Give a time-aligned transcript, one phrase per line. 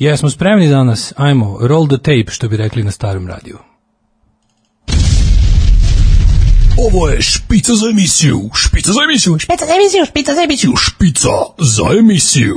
[0.00, 1.12] Jesmo spremni danas?
[1.16, 3.58] Ajmo, roll the tape, što bi rekli na starom radiju.
[6.78, 10.72] Ovo je špica za emisiju, špica za emisiju, Špica za emisiju, špica za emisiju.
[10.76, 11.28] špica
[11.58, 12.56] za emisiju.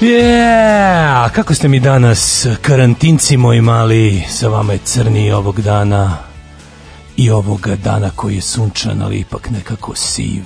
[0.00, 6.31] Yeah, kako ste mi danas, karantinci moji mali, sa vama je crni ovog dana
[7.16, 10.44] i ovoga dana koji je sunčan, ali ipak nekako siv.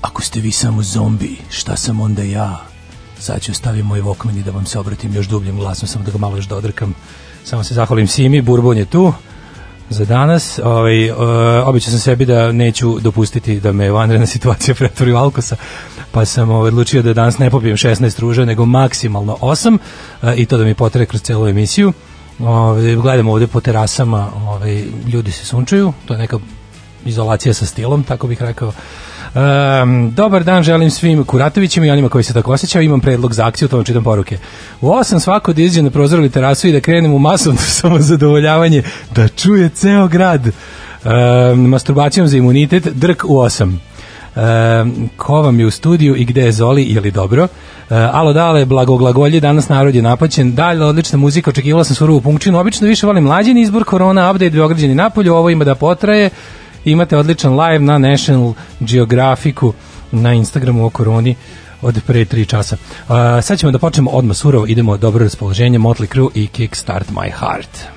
[0.00, 2.64] Ako ste vi samo zombi, šta sam onda ja?
[3.18, 6.10] Sad ću staviti moj Walkman i da vam se obratim još dubljim glasom, samo da
[6.10, 6.94] ga malo još dodrkam.
[7.44, 9.12] Samo se zahvalim Simi, Bourbon je tu
[9.90, 10.60] za danas.
[10.64, 11.16] Ovaj, uh,
[11.64, 15.56] običao sam sebi da neću dopustiti da me vanredna situacija pretvori u alkosa,
[16.12, 19.78] pa sam ovaj, odlučio da danas ne popijem 16 ruža, nego maksimalno 8
[20.22, 21.92] uh, i to da mi potere kroz celu emisiju.
[22.38, 26.38] Ovaj, gledamo ovde po terasama, ovaj, ljudi se sunčaju, to je neka
[27.04, 28.72] izolacija sa stilom, tako bih rekao.
[29.34, 32.84] Um, dobar dan, želim svim Kuratovićima i onima koji se tako osjećaju.
[32.84, 34.38] Imam predlog za akciju, to vam čitam poruke.
[34.80, 38.82] U 8 svako da izađe na prozor ili terasu i da krenem u masovno samozadovoljavanje,
[39.14, 40.46] da čuje ceo grad.
[40.46, 43.76] Um, masturbacijom za imunitet, drk u 8.
[45.16, 47.48] Ko vam je u studiju i gde je Zoli, je li dobro?
[47.90, 50.54] Alo dale, blagoglagolje, danas narod je napaćen.
[50.54, 52.58] Dalje, odlična muzika, očekivala sam surovu punkčinu.
[52.58, 56.30] Obično više volim mlađeni izbor, korona, update, Beograđani napolju, ovo ima da potraje.
[56.84, 59.72] Imate odličan live na National Geographicu
[60.12, 61.34] na Instagramu o koroni
[61.82, 62.76] od pre 3 časa.
[62.76, 67.30] Uh, sad ćemo da počnemo odmah surovo, idemo dobro raspoloženje, Motley Crue i Kickstart My
[67.30, 67.94] Heart.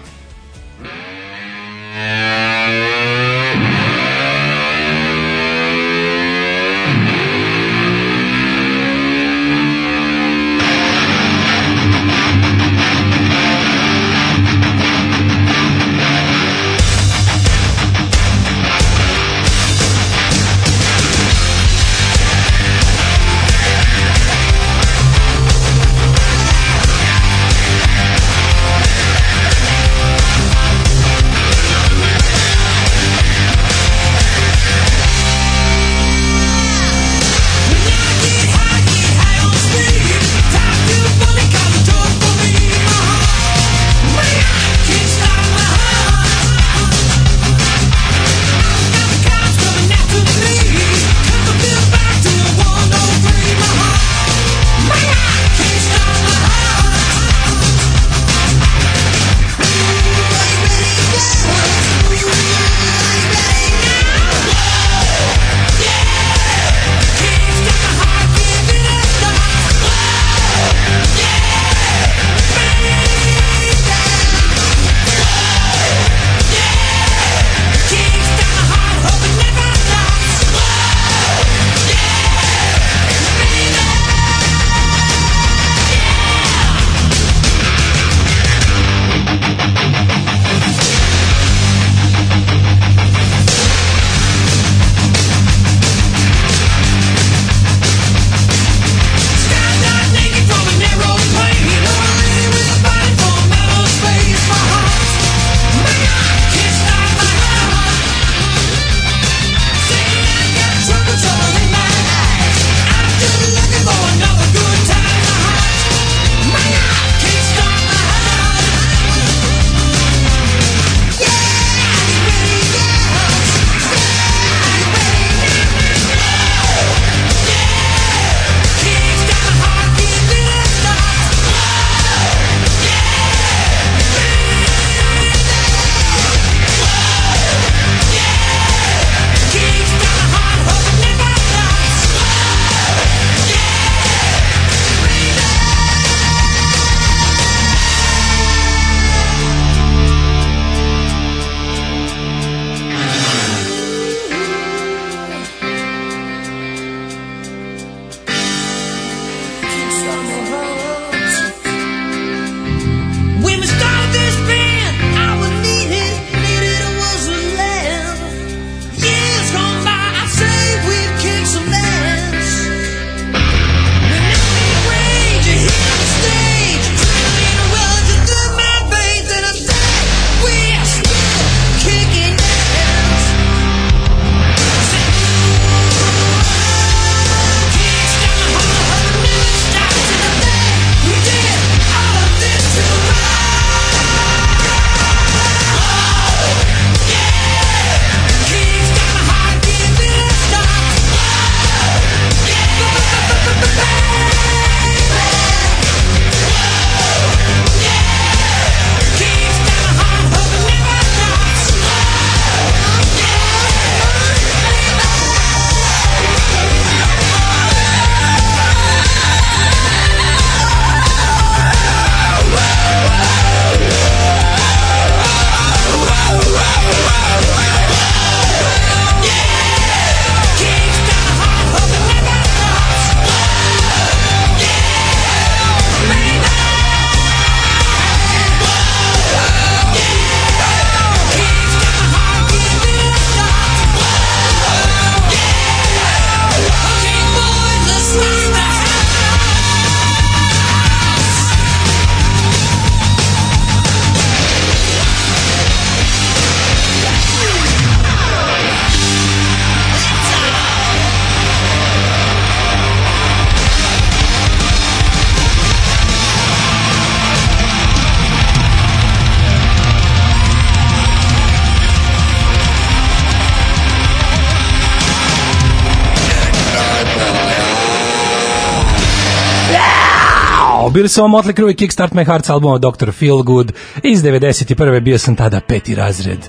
[280.98, 283.12] Bili su ovo Motley Crue i Kickstart My Heart album od Dr.
[283.12, 283.72] Feelgood
[284.04, 285.00] iz 91.
[285.00, 286.40] bio sam tada peti razred.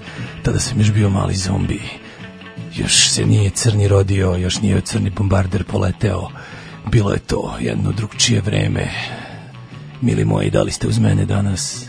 [0.42, 1.80] Tada sam još bio mali zombi.
[2.76, 6.28] Još se nije crni rodio, još nije crni bombarder poleteo.
[6.90, 8.90] Bilo je to jedno drugčije vreme.
[10.00, 11.86] Mili moji, da li ste uz mene danas?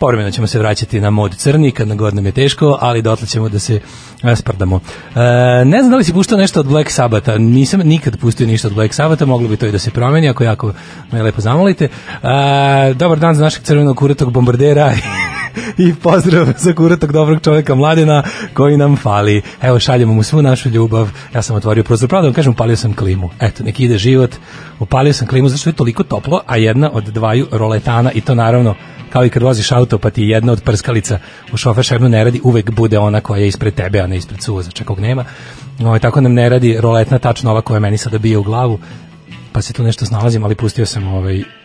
[0.00, 3.26] Povremeno ćemo se vraćati na mod crni kad na god nam je teško, ali dotle
[3.26, 3.80] ćemo da se
[4.22, 4.80] rasprdamo.
[5.14, 8.68] E, ne znam da li si puštao nešto od Black Sabata, nisam nikad pustio ništa
[8.68, 10.72] od Black Sabata, moglo bi to i da se promeni, ako jako
[11.12, 11.84] me lepo zamolite.
[11.84, 11.88] E,
[12.94, 14.92] dobar dan za našeg crvenog kuratog bombardera
[15.84, 18.22] i pozdrav za kuratog dobrog čovjeka mladina
[18.54, 19.42] koji nam fali.
[19.62, 21.08] Evo šaljemo mu svu našu ljubav.
[21.34, 23.30] Ja sam otvorio prozor, pravda vam kažem, upalio sam klimu.
[23.40, 24.30] Eto, neki ide život.
[24.78, 28.74] Upalio sam klimu zašto je toliko toplo, a jedna od dvaju roletana i to naravno
[29.10, 31.18] kao i kad voziš auto pa ti jedna od prskalica
[31.52, 34.42] u šofer šajbnu ne radi, uvek bude ona koja je ispred tebe, a ne ispred
[34.42, 35.24] suvozača kog nema.
[35.78, 38.78] No, tako nam ne radi roletna tačno ova koja meni sada bije u glavu,
[39.52, 41.59] pa se tu nešto snalazim, ali pustio sam ovaj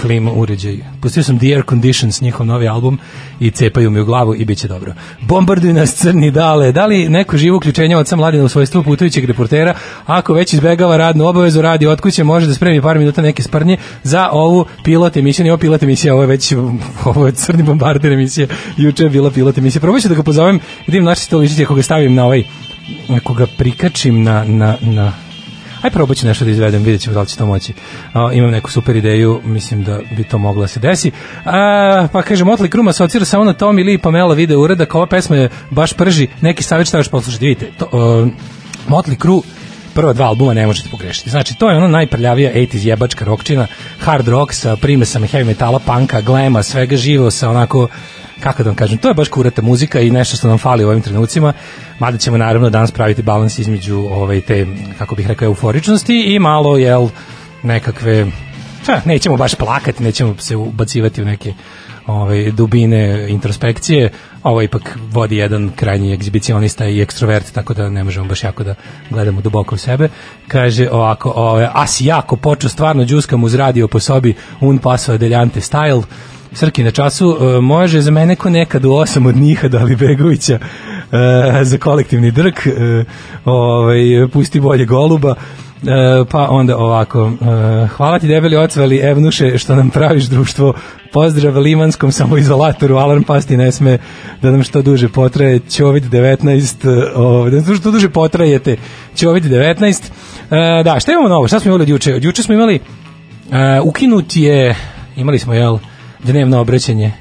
[0.00, 0.78] klima uređaj.
[1.00, 2.98] Pustio sam The Air Conditions, njihov novi album
[3.40, 4.94] i cepaju mi u glavu i bit će dobro.
[5.20, 6.72] Bombarduj nas crni dale.
[6.72, 9.74] Da li neko živo uključenje od sam mladina u svojstvu putujućeg reportera,
[10.06, 13.76] ako već izbegava radnu obavezu, radi od kuće, može da spremi par minuta neke sprnje
[14.02, 15.44] za ovu pilot emisiju.
[15.44, 16.52] Nije pilot emisija, ovo je već
[17.14, 18.46] ovo je crni bombarder emisija.
[18.76, 19.80] Juče je bila pilot emisija.
[19.80, 22.42] Probat ću da ga pozovem, vidim naši stoličići ako ga stavim na ovaj
[23.16, 25.12] ako ga prikačim na, na, na
[25.84, 27.72] Aj probat ću nešto da izvedem, vidjet ćemo da li će to moći.
[28.12, 31.10] A, imam neku super ideju, mislim da bi to moglo da se desi.
[31.44, 35.06] A, pa kaže, Motley Crue asocira samo na Tommy Lee i Pamela video uredak, ova
[35.06, 38.28] pesma je baš prži, neki savjet šta još poslušati, vidite, to, uh,
[38.88, 39.40] Motley Crue
[39.94, 41.30] prva dva albuma ne možete pogrešiti.
[41.30, 43.66] Znači, to je ono najprljavija 80s jebačka rokčina,
[43.98, 47.88] hard rock sa primesama heavy metala, panka, glema, svega živo sa onako
[48.40, 50.88] kako da vam kažem, to je baš kurata muzika i nešto što nam fali u
[50.88, 51.52] ovim trenucima,
[51.98, 54.66] mada ćemo naravno danas praviti balans između ovaj, te,
[54.98, 57.08] kako bih rekao, euforičnosti i malo, jel,
[57.62, 58.26] nekakve,
[58.86, 61.54] ha, nećemo baš plakati, nećemo se ubacivati u neke
[62.06, 64.10] ovaj, dubine introspekcije,
[64.42, 68.74] ovo ipak vodi jedan krajnji egzibicionista i ekstrovert, tako da ne možemo baš jako da
[69.10, 70.08] gledamo duboko u sebe.
[70.48, 75.60] Kaže ovako, ovaj, as jako počeo stvarno džuskam uz radio po sobi un paso adeljante
[75.60, 76.02] style,
[76.54, 81.10] Srki na času, uh, može za mene ko nekad u osam od Niha Dalibegovića uh,
[81.62, 83.06] za kolektivni drk, uh,
[83.44, 85.34] ovaj, pusti bolje goluba,
[85.86, 90.74] E, pa onda ovako e, hvala ti debeli ocvali Evnuše što nam praviš društvo
[91.12, 93.98] pozdrav limanskom samoizolatoru alarm pasti ne sme
[94.42, 98.76] da nam što duže potraje Ćovid 19 o, da nam što duže potrajete
[99.16, 100.02] Ćovid 19
[100.50, 102.14] e, da šta imamo novo šta smo imali od juče?
[102.14, 102.80] Od juče smo imali e,
[103.80, 104.74] ukinut je
[105.16, 105.78] imali smo jel
[106.24, 107.12] dnevno obraćanje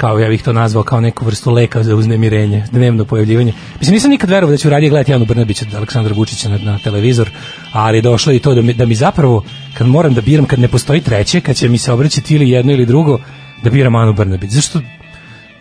[0.00, 3.52] kao ja bih to nazvao kao neku vrstu leka za uznemirenje, dnevno pojavljivanje.
[3.78, 6.78] Mislim, nisam nikad verovao da ću radije gledati Janu Brnabića od Aleksandra Vučića na, na
[6.78, 7.30] televizor,
[7.72, 9.44] ali je došlo i to da mi, da mi zapravo,
[9.78, 12.72] kad moram da biram, kad ne postoji treće, kad će mi se obraćati ili jedno
[12.72, 13.18] ili drugo,
[13.62, 14.50] da biram Anu Brnabić.
[14.50, 14.80] Zašto,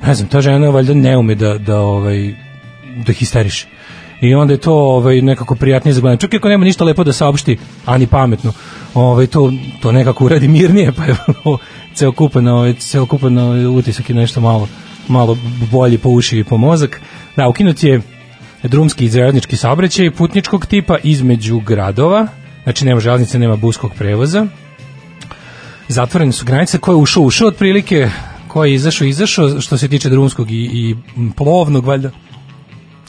[0.08, 2.34] ne znam, ta žena valjda ne ume da, da, ovaj,
[3.06, 3.68] da histeriše
[4.22, 6.20] i onda je to ovaj nekako prijatnije za gledanje.
[6.20, 8.54] Čak i ako nema ništa lepo da saopšti, ani pametno,
[8.94, 11.16] ovaj to to nekako uradi mirnije, pa je
[11.94, 14.68] celokupan ovaj celokupan ovaj, utisak i nešto malo
[15.10, 15.38] malo
[15.72, 17.02] bolji po uši i po mozak.
[17.36, 18.02] Da, ukinut je
[18.64, 22.28] drumski i železnički saobraćaj putničkog tipa između gradova,
[22.64, 24.46] znači nema železnice, nema buskog prevoza.
[25.88, 28.10] Zatvorene su granice, ko je ušao, ušao otprilike,
[28.48, 30.96] ko je izašao, izašao, što se tiče drumskog i, i
[31.36, 32.12] plovnog, valjda,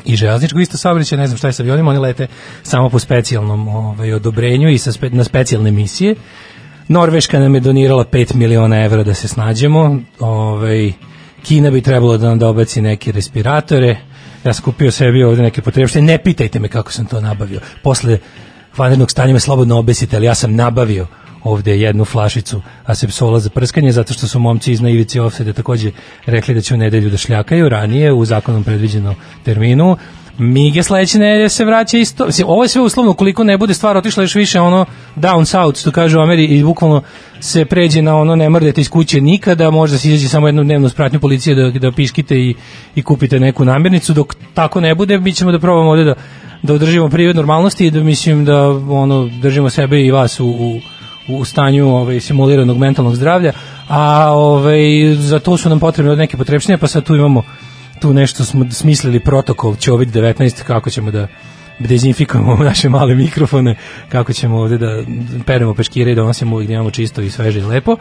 [0.04, 2.26] i železničko isto saobraćaj, ne znam šta je sa avionima, oni lete
[2.62, 6.14] samo po specijalnom ovaj, odobrenju i sa spe, na specijalne misije.
[6.90, 10.00] Norveška nam je donirala 5 miliona evra da se snađemo.
[10.18, 10.92] Ovaj,
[11.42, 13.96] Kina bi trebalo da nam dobaci neke respiratore.
[14.44, 16.02] Ja sam kupio sebi ovde neke potrebšte.
[16.02, 17.60] Ne pitajte me kako sam to nabavio.
[17.82, 18.18] Posle
[18.76, 21.06] vanrednog stanja me slobodno obesite, ali ja sam nabavio
[21.44, 25.90] ovde jednu flašicu asepsola za prskanje, zato što su momci iz naivici ofsede takođe
[26.26, 29.96] rekli da će u nedelju da šljakaju ranije u zakonom predviđenom terminu.
[30.40, 32.28] Mige sledeće nedelje se vraća isto.
[32.46, 35.90] Ovo je sve uslovno, koliko ne bude stvar otišla još više ono down south, što
[35.90, 37.02] kaže u Ameri, i bukvalno
[37.40, 40.88] se pređe na ono ne mrdete iz kuće nikada, možda se izađe samo jednu dnevnu
[40.88, 42.54] spratnju policije da, da piškite i,
[42.94, 46.14] i kupite neku namirnicu, dok tako ne bude, mi ćemo da probamo ovde da,
[46.62, 50.80] da održimo prived normalnosti i da mislim da ono, držimo sebe i vas u, u
[51.28, 53.52] u stanju ovaj simuliranog mentalnog zdravlja,
[53.88, 57.42] a ovaj za to su nam potrebne neke potrebštine, pa sad tu imamo
[58.00, 61.28] tu nešto smo smislili protokol COVID-19 kako ćemo da
[61.78, 63.76] dezinfikujemo naše male mikrofone,
[64.08, 65.02] kako ćemo ovde da
[65.46, 67.96] peremo peškire i donosimo uvijek da imamo čisto i sveže i lepo.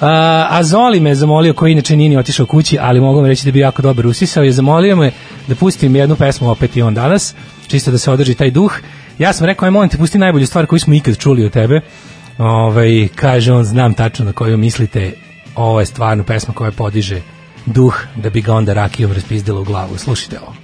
[0.00, 3.52] A, a Zoli me zamolio, koji inače nije otišao kući, ali mogu vam reći da
[3.52, 5.12] bi jako dobro usisao, je zamolio me
[5.48, 7.34] da pustim jednu pesmu opet i on danas,
[7.66, 8.72] čisto da se održi taj duh.
[9.18, 11.80] Ja sam rekao, aj molim te, pusti najbolju stvar koju smo ikad čuli od tebe.
[12.38, 15.12] Ove, kaže on, znam tačno na koju mislite,
[15.54, 17.33] ovo je stvarno pesma koja podiže
[17.66, 19.98] duh da bi ga onda rakijom raspizdila u glavu.
[19.98, 20.63] Slušite ovo.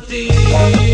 [0.00, 0.85] ti.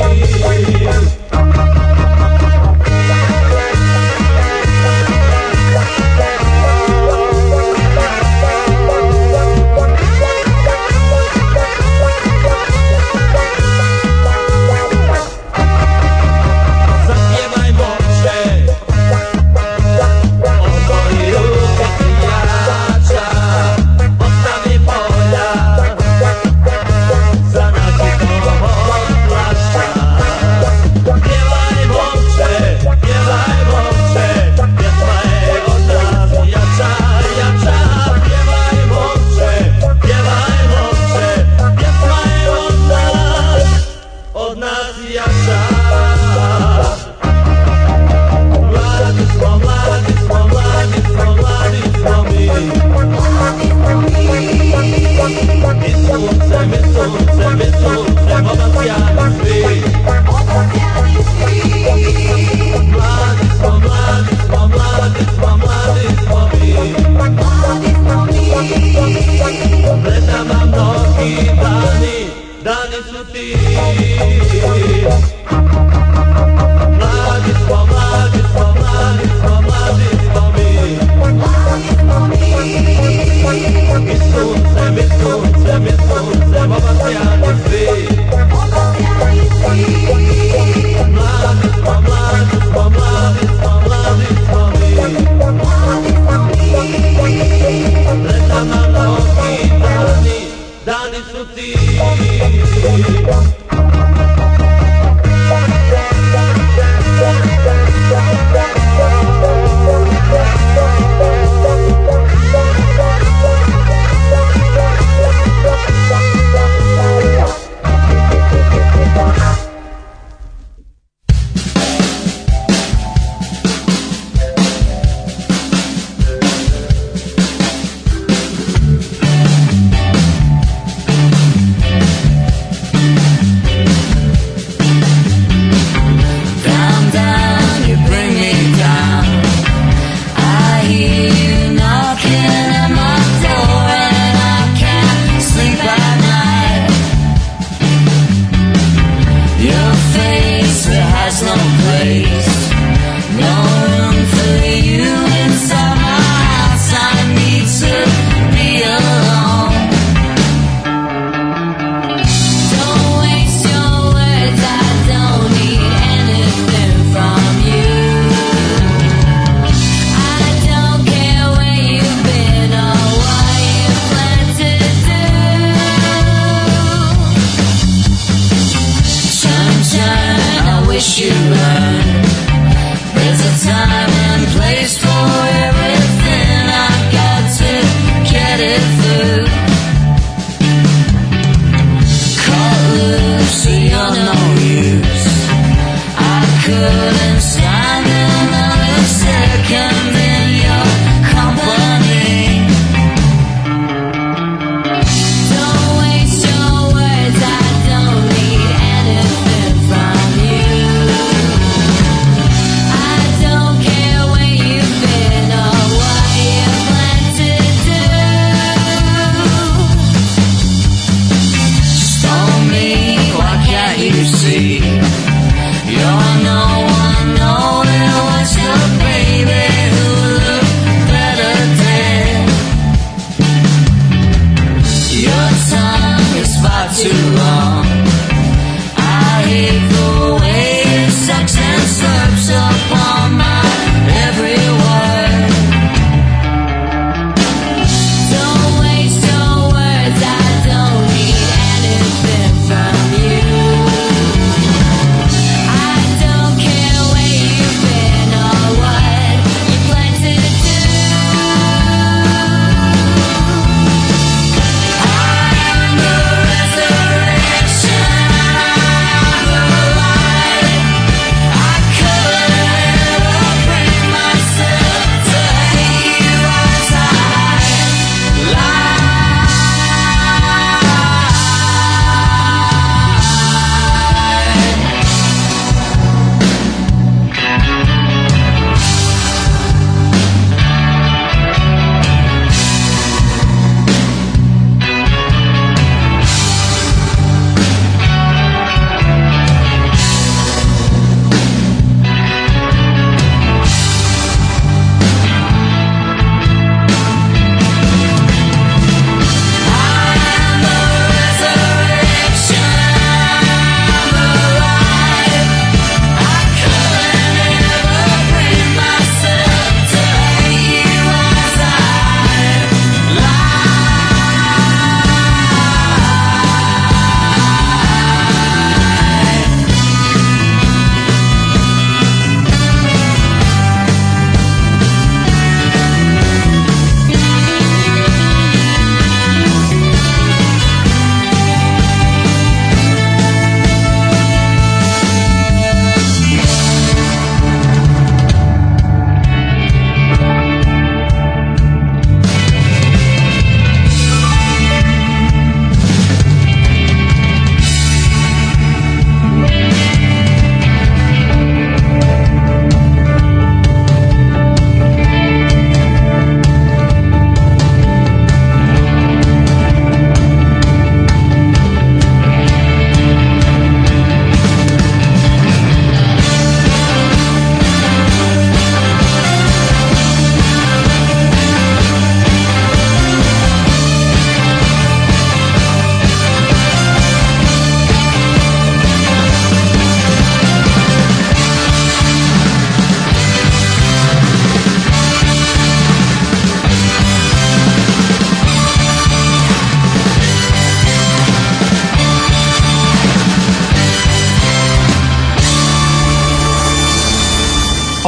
[224.15, 224.92] you see.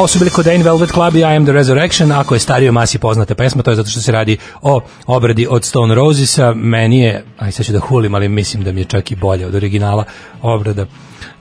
[0.08, 2.12] Su bili Codain Velvet Club i I Am The Resurrection.
[2.12, 5.64] Ako je stario masi poznata pesma, to je zato što se radi o obradi od
[5.64, 6.54] Stone Rosesa.
[6.54, 9.46] Meni je, aj sad ću da hulim, ali mislim da mi je čak i bolje
[9.46, 10.04] od originala
[10.42, 10.86] obrada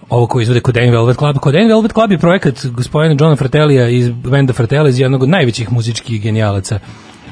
[0.10, 1.36] ovo koji izvode Codain Velvet Club.
[1.44, 5.72] Codain Velvet Club je projekat gospodina Johna Fratellija iz benda Fratelli iz jednog od najvećih
[5.72, 6.80] muzičkih genijalaca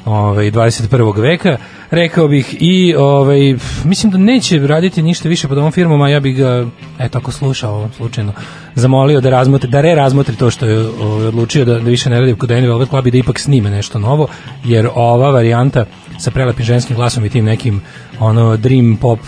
[0.06, 1.22] ovaj 21.
[1.22, 1.58] veka
[1.92, 6.20] rekao bih i ovaj mislim da neće raditi ništa više pod ovom firmom a ja
[6.20, 6.66] bih ga
[7.00, 8.34] eto ako slušao slučajno
[8.76, 12.20] zamolio da razmotri da re razmotri to što je ovaj, odlučio da, da više ne
[12.20, 14.28] radi kod Danny Velvet Club i da ipak snime nešto novo
[14.64, 15.86] jer ova varijanta
[16.20, 17.82] sa prelepim ženskim glasom i tim nekim
[18.20, 19.20] ono dream pop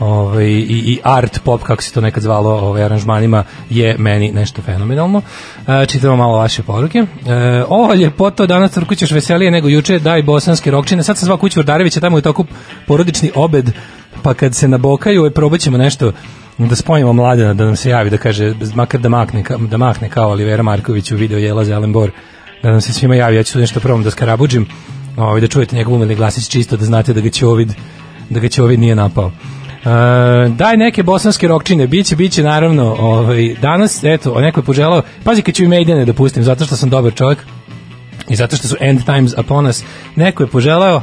[0.00, 4.62] ovaj, i, i art pop, kako se to nekad zvalo, ovaj, aranžmanima, je meni nešto
[4.62, 5.22] fenomenalno.
[5.68, 6.98] E, čitamo malo vaše poruke.
[6.98, 11.02] E, o, ljepoto, danas Trkućeš veselije nego juče, daj bosanske rokčine.
[11.02, 12.44] Sad sam zvao kuću Vrdarevića, tamo je toku
[12.86, 13.70] porodični obed,
[14.22, 16.12] pa kad se nabokaju, e, probat ćemo nešto
[16.58, 20.30] da spojimo mladena, da nam se javi, da kaže, makar da makne, da mahne kao
[20.30, 22.10] Olivera Marković u video Jela Zelen Bor,
[22.62, 24.66] da nam se svima javi, ja ću nešto probam da skarabuđim,
[25.16, 27.72] ovaj, da čujete njegov umeni glasić čisto, da znate da ga će ovid,
[28.30, 29.32] da ga će ovid nije napao.
[29.86, 29.92] Uh,
[30.56, 35.54] daj neke bosanske rokčine, biće, biće naravno, ovaj, danas, eto, neko je poželao, pazi kad
[35.54, 37.38] ću i Maidene da pustim, zato što sam dobar čovjek
[38.28, 39.82] i zato što su end times upon us,
[40.16, 41.02] neko je poželao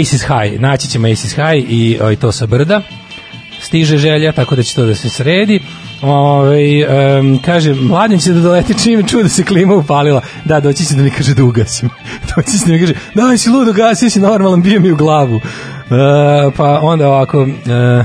[0.00, 2.80] Aces High, naći ćemo Aces High i, i to sa brda,
[3.60, 5.60] stiže želja, tako da će to da se sredi.
[6.02, 6.86] Ove,
[7.18, 10.20] um, kaže, mladen će da doleti čim čuo da se klima upalila.
[10.44, 11.88] Da, doći će da mi kaže da ugasim.
[12.36, 15.40] doći će da mi kaže, daj si ludo, gasi si normalan, bio mi u glavu.
[15.90, 17.42] E, pa onda ovako...
[17.42, 18.04] e,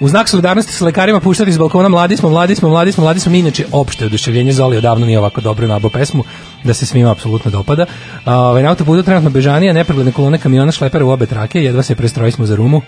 [0.00, 3.20] u znak solidarnosti sa lekarima puštati iz balkona mladi smo, mladi smo, mladi smo, mladi
[3.20, 3.32] smo.
[3.32, 6.24] Mi inače opšte oduševljenje Zoli odavno nije ovako dobro nabao pesmu
[6.64, 7.86] da se svima apsolutno dopada.
[8.26, 12.32] Ovaj, na autoputu trenutno bežanija, nepregledne kolone kamiona šlepera u obe trake, jedva se prestrojili
[12.32, 12.82] smo za rumu.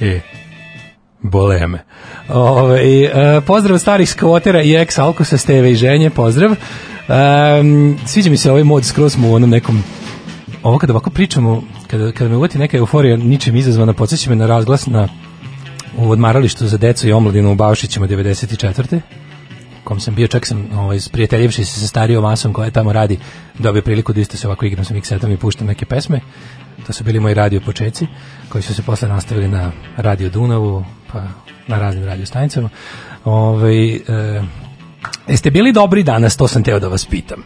[0.00, 0.20] E,
[1.22, 1.84] Bole me.
[2.28, 6.50] Ove, e, pozdrav starih skvotera i ex alkosa Steve i ženje, pozdrav.
[6.50, 9.82] Um, sviđa mi se ovaj mod skroz mu u onom nekom
[10.62, 14.46] ovo kada ovako pričamo, kada, kada me uvati neka euforija ničim izazvana, podsjeća me na
[14.46, 15.08] razglas na
[15.98, 19.00] u odmaralištu za decu i omladinu u Baušićima 94
[19.84, 23.18] kom sam bio, čak sam ovaj, sprijateljivši se sa starijom masom koja tamo radi,
[23.58, 26.20] dobio priliku da isto se ovako igram sa miksetom i puštam neke pesme.
[26.86, 28.06] To su bili moji radio počeci,
[28.48, 31.22] koji su se posle nastavili na Radio Dunavu, pa
[31.66, 32.68] na raznim radio stanicama.
[33.24, 34.00] Ovaj, e,
[35.28, 37.42] jeste bili dobri danas, to sam teo da vas pitam.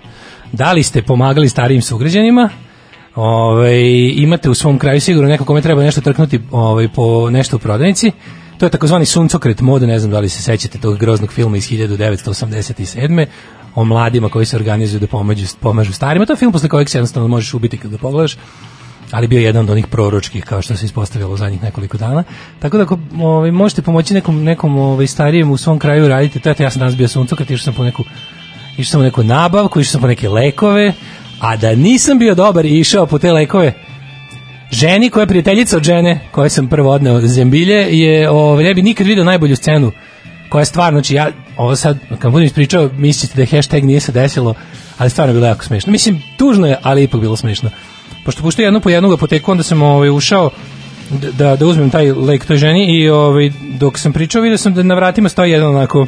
[0.52, 2.50] Da li ste pomagali starijim sugrađanima?
[3.14, 3.80] Ovaj
[4.14, 8.12] imate u svom kraju sigurno neko kome treba nešto trknuti ovaj, po nešto u prodavnici.
[8.58, 11.70] To je takozvani suncokret mode, ne znam da li se sećate tog groznog filma iz
[11.70, 13.26] 1987
[13.74, 16.26] o mladima koji se organizuju da pomažu, pomažu starima.
[16.26, 18.36] To je film posle kojeg se jednostavno možeš ubiti kada pogledaš
[19.10, 22.24] ali bio je jedan od onih proročkih kao što se ispostavilo u zadnjih nekoliko dana.
[22.58, 26.62] Tako da ako ovaj, možete pomoći nekom, nekom ovaj, starijem u svom kraju radite, to
[26.62, 28.04] ja sam danas bio suncokret, išao sam po neku
[28.78, 30.92] išao sam po neku nabavku, išao sam po neke lekove,
[31.44, 33.72] a da nisam bio dobar i išao po te lekove,
[34.70, 38.82] ženi koja je prijateljica od žene koje sam prvo odneo zembilje je ovaj ne bi
[38.82, 39.92] nikad video najbolju scenu
[40.48, 44.12] koja je stvarno znači ja ovo sad kad budem ispričao mislite da hashtag nije se
[44.12, 44.54] desilo
[44.98, 45.92] ali stvarno je bilo jako smešno.
[45.92, 47.70] Mislim tužno je ali ipak bilo smešno.
[48.24, 50.50] Pošto puštao jednu po jednog apoteku onda sam ovaj ušao
[51.32, 54.82] da, da uzmem taj lek toj ženi i ovaj, dok sam pričao vidio sam da
[54.82, 56.06] na vratima stoji jedan onako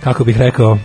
[0.00, 0.78] kako bih rekao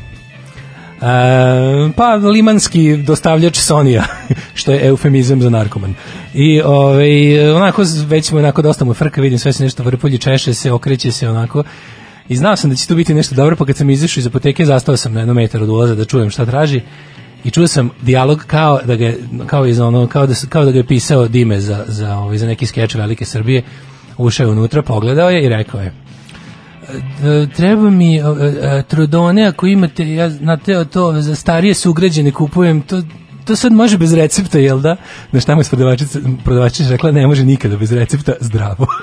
[1.95, 4.03] pa limanski dostavljač Sonija,
[4.59, 5.93] što je eufemizam za narkoman.
[6.33, 10.53] I ovaj, onako, već mu onako dosta mu frka, vidim sve se nešto vrpolji, češe
[10.53, 11.63] se, okreće se onako.
[12.29, 14.65] I znao sam da će tu biti nešto dobro, pa kad sam izašao iz apoteke,
[14.65, 16.81] zastao sam na jednom metar od ulaza da čujem šta traži.
[17.43, 19.13] I čuo sam dijalog kao da ga
[19.47, 22.47] kao iz ono kao da kao da ga je pisao Dime za za ovaj za
[22.47, 23.63] neki skeč Velike Srbije.
[24.17, 25.93] Ušao je unutra, pogledao je i rekao je:
[27.55, 33.01] treba mi e, e, trodone ako imate ja znate to za starije sugrađane kupujem to
[33.45, 34.95] to sad može bez recepta, jel da?
[35.31, 38.87] Na šta mu prodavačica, prodavačica rekla, ne može nikada bez recepta, zdravo.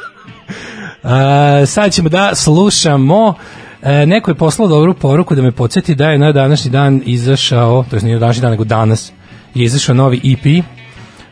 [1.02, 3.34] A, sad ćemo da slušamo
[3.82, 7.84] e, neko je poslao dobru poruku da me podsjeti da je na današnji dan izašao,
[7.90, 9.12] to je nije na današnji dan, nego danas,
[9.54, 10.64] je izašao novi EP,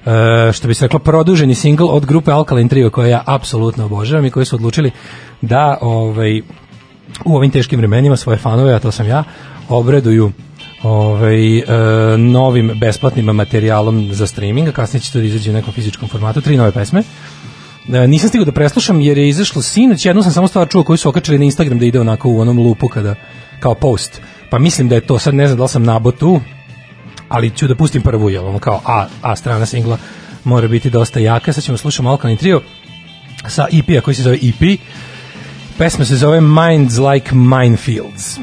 [0.07, 4.27] e, što bi se reklo produženi single od grupe Alkaline Trio koje ja apsolutno obožavam
[4.27, 4.91] i koji su odlučili
[5.41, 6.43] da ovaj,
[7.25, 9.25] u ovim teškim vremenima svoje fanove, a to sam ja,
[9.69, 10.33] obraduju
[10.83, 11.65] ovaj, e,
[12.19, 16.41] novim besplatnim materijalom za streaming, a kasnije će to da izađe u nekom fizičkom formatu,
[16.41, 17.03] tri nove pesme.
[17.93, 20.97] E, nisam stigao da preslušam jer je izašlo sinoć, jednu sam samo stvar čuo koju
[20.97, 23.15] su okačili na Instagram da ide onako u onom lupu kada,
[23.61, 24.21] kao post.
[24.51, 26.41] Pa mislim da je to, sad ne znam da li sam nabo tu,
[27.29, 29.99] ali ću da pustim prvu, jer ono kao A, A strana singla
[30.45, 31.53] mora biti dosta jaka.
[31.53, 32.61] Sad ćemo slušati Alkaline Trio
[33.49, 34.81] sa EP-a koji se zove EP.
[35.79, 38.39] Pesma se zove Minds Like Minefields.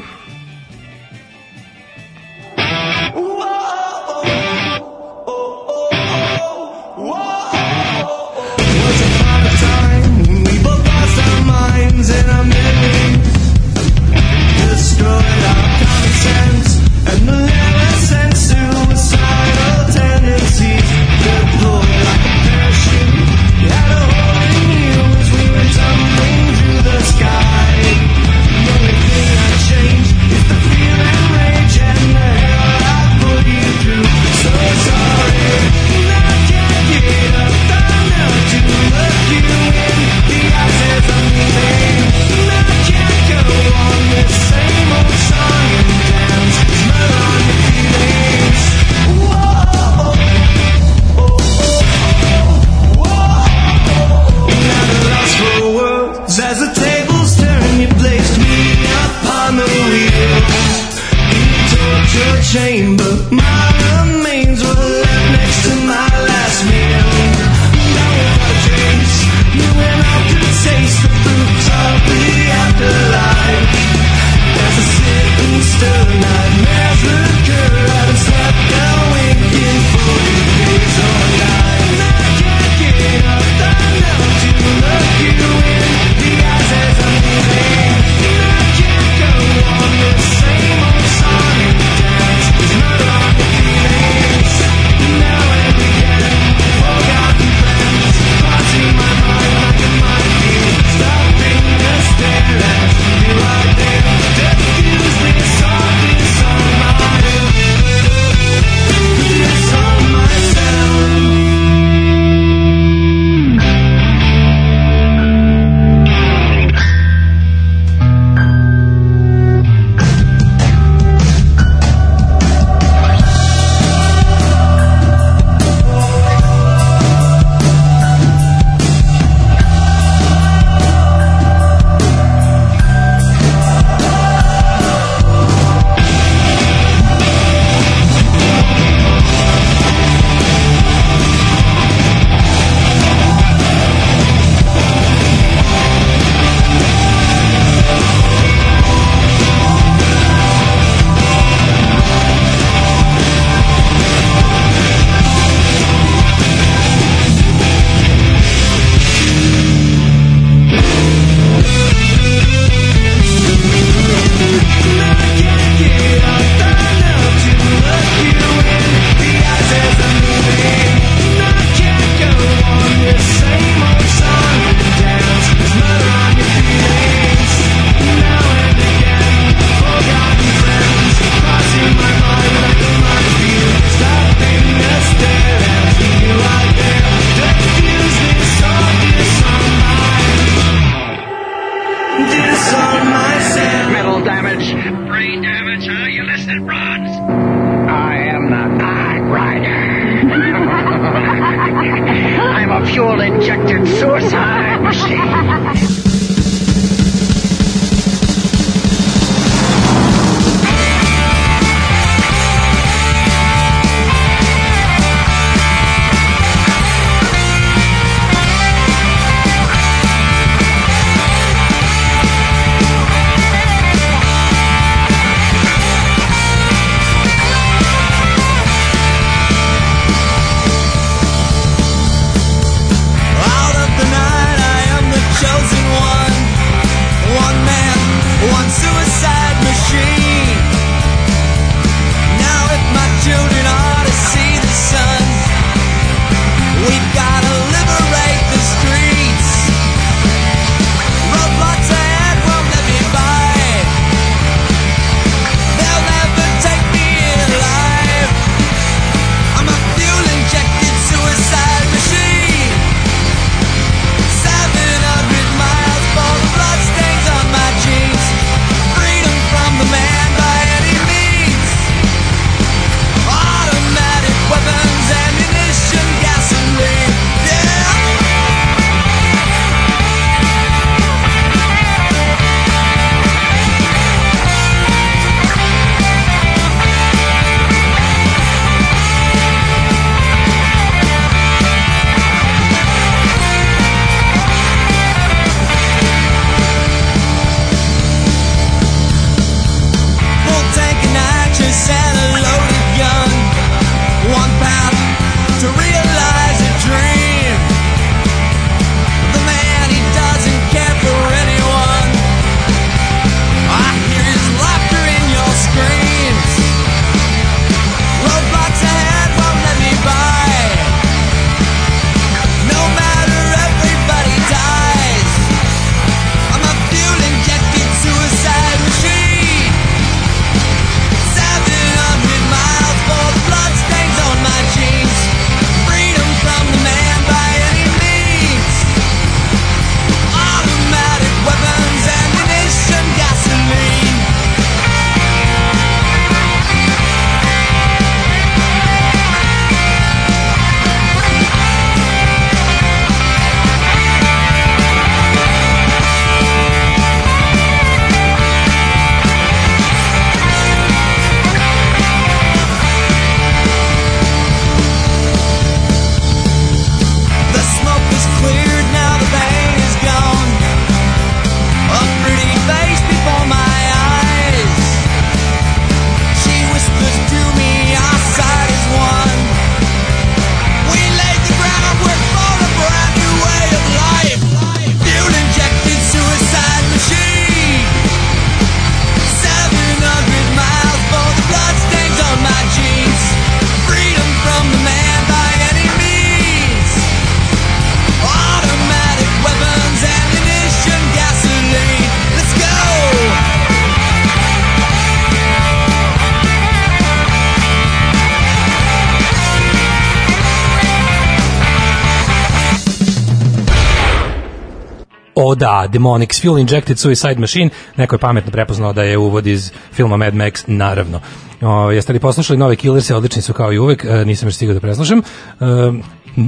[415.86, 420.34] Demonics, Fuel Injected Suicide Machine, neko je pametno prepoznao da je uvod iz filma Mad
[420.34, 421.20] Max, naravno.
[421.62, 424.74] O, jeste li poslušali nove Killerse, odlični su kao i uvek, e, nisam još stigao
[424.74, 425.18] da preslušam.
[425.18, 425.22] E,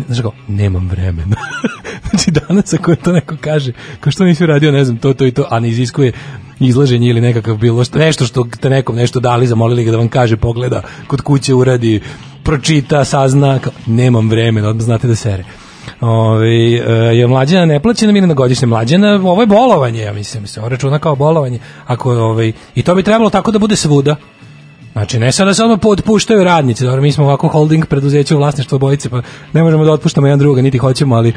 [0.06, 1.36] znaš kako, nemam vremena.
[2.10, 5.30] znači danas ako to neko kaže, kao što nisi uradio, ne znam, to, to i
[5.30, 6.12] to, a ne iziskuje
[6.60, 10.08] izlaženje ili nekakav bilo što, nešto što te nekom nešto dali, zamolili ga da vam
[10.08, 12.00] kaže, pogleda, kod kuće uradi,
[12.42, 15.44] pročita, sazna, kao, nemam vremena, odmah znate da sere.
[16.00, 16.50] Ove,
[17.18, 20.98] je mlađana neplaćena ili na godišnje mlađana, ovo je bolovanje, ja mislim, se ovo računa
[20.98, 21.58] kao bolovanje.
[21.86, 24.16] Ako, ovaj, I to bi trebalo tako da bude svuda.
[24.92, 28.76] Znači, ne sada se odmah podpuštaju radnici, dobro, mi smo ovako holding preduzeće u vlasništvu
[28.76, 29.22] obojice, pa
[29.52, 31.32] ne možemo da otpuštamo jedan druga, niti hoćemo, ali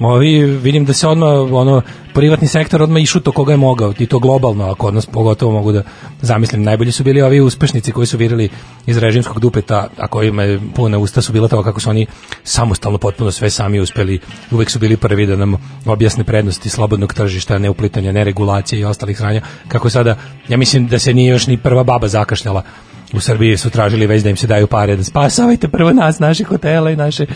[0.00, 1.82] ovi, vidim da se odmah, ono,
[2.14, 5.72] privatni sektor odmah išuto koga je mogao, i to globalno, ako od nas pogotovo mogu
[5.72, 5.82] da
[6.22, 8.48] zamislim, najbolji su bili ovi uspešnici koji su virili
[8.86, 12.06] iz režimskog dupeta, a kojima je puna usta su bila to kako su oni
[12.44, 17.58] samostalno potpuno sve sami uspeli, uvek su bili prvi da nam objasne prednosti slobodnog tržišta,
[17.58, 20.16] neuplitanja, neregulacije i ostalih sranja, kako sada,
[20.48, 22.62] ja mislim da se nije još ni prva baba zakašljala
[23.12, 26.44] u Srbiji su tražili već da im se daju pare da spasavajte prvo nas, naše
[26.44, 27.26] hotele i naše,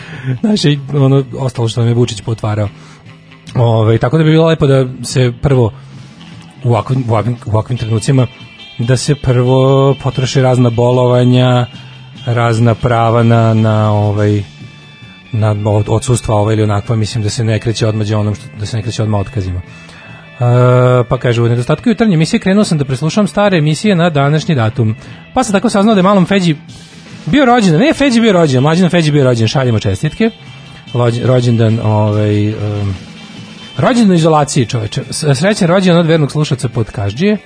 [0.41, 2.69] naše ono, ostalo što nam je Vučić potvarao.
[3.55, 5.73] Ove, tako da bi bilo lepo da se prvo
[6.63, 8.27] u ovakvim, u ovakvim, u ovakvim trenucima
[8.79, 11.65] da se prvo potroše razna bolovanja,
[12.25, 14.43] razna prava na, na ovaj
[15.31, 18.65] na od- odsustva ova ili onakva, mislim da se ne kreće odmah onom što, da
[18.65, 19.61] se ne kreće odmah otkazima.
[20.39, 20.45] Uh,
[21.09, 24.95] pa kaže, u nedostatku jutarnje emisije krenuo sam da preslušam stare emisije na današnji datum.
[25.33, 26.55] Pa sam tako saznao da je malom Feđi
[27.25, 30.29] bio rođendan, ne Feđi bio rođendan, mlađan Feđi bio rođendan, šaljemo čestitke.
[30.93, 32.95] Lođe- Rođendan, ovaj, um,
[33.77, 35.01] rođendan izolaciji čoveče.
[35.11, 37.37] Srećan rođendan od vernog slušaca pod Kažđije.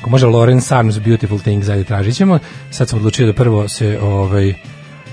[0.00, 2.38] Ako može Lawrence Arms Beautiful Things, ajde tražit ćemo.
[2.70, 4.54] Sad sam odlučio da prvo se ovaj,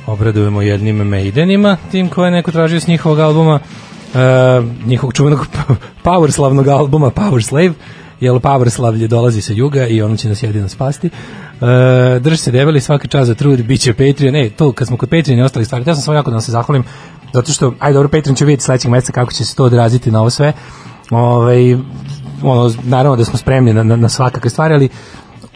[0.07, 3.59] obradujemo jednim Maidenima, tim koje je neko tražio s njihovog albuma,
[4.13, 5.47] uh, njihovog čuvenog
[6.05, 7.73] powerslavnog albuma Power Slave,
[8.19, 11.09] jer Powerslavlje dolazi sa juga i ono će nas jedino spasti.
[11.61, 11.67] Uh,
[12.21, 14.33] drž se debeli svaka čast za trud, bit će Patreon.
[14.33, 16.41] Ne, to kad smo kod Patreon i ostali stvari, ja sam samo jako da vam
[16.41, 16.83] se zahvalim,
[17.33, 20.19] zato što, ajde dobro, Patreon će vidjeti sledećeg meseca kako će se to odraziti na
[20.19, 20.53] ovo sve.
[21.11, 21.73] Ovaj,
[22.43, 24.89] ono, naravno da smo spremni na, na, na svakakve stvari, ali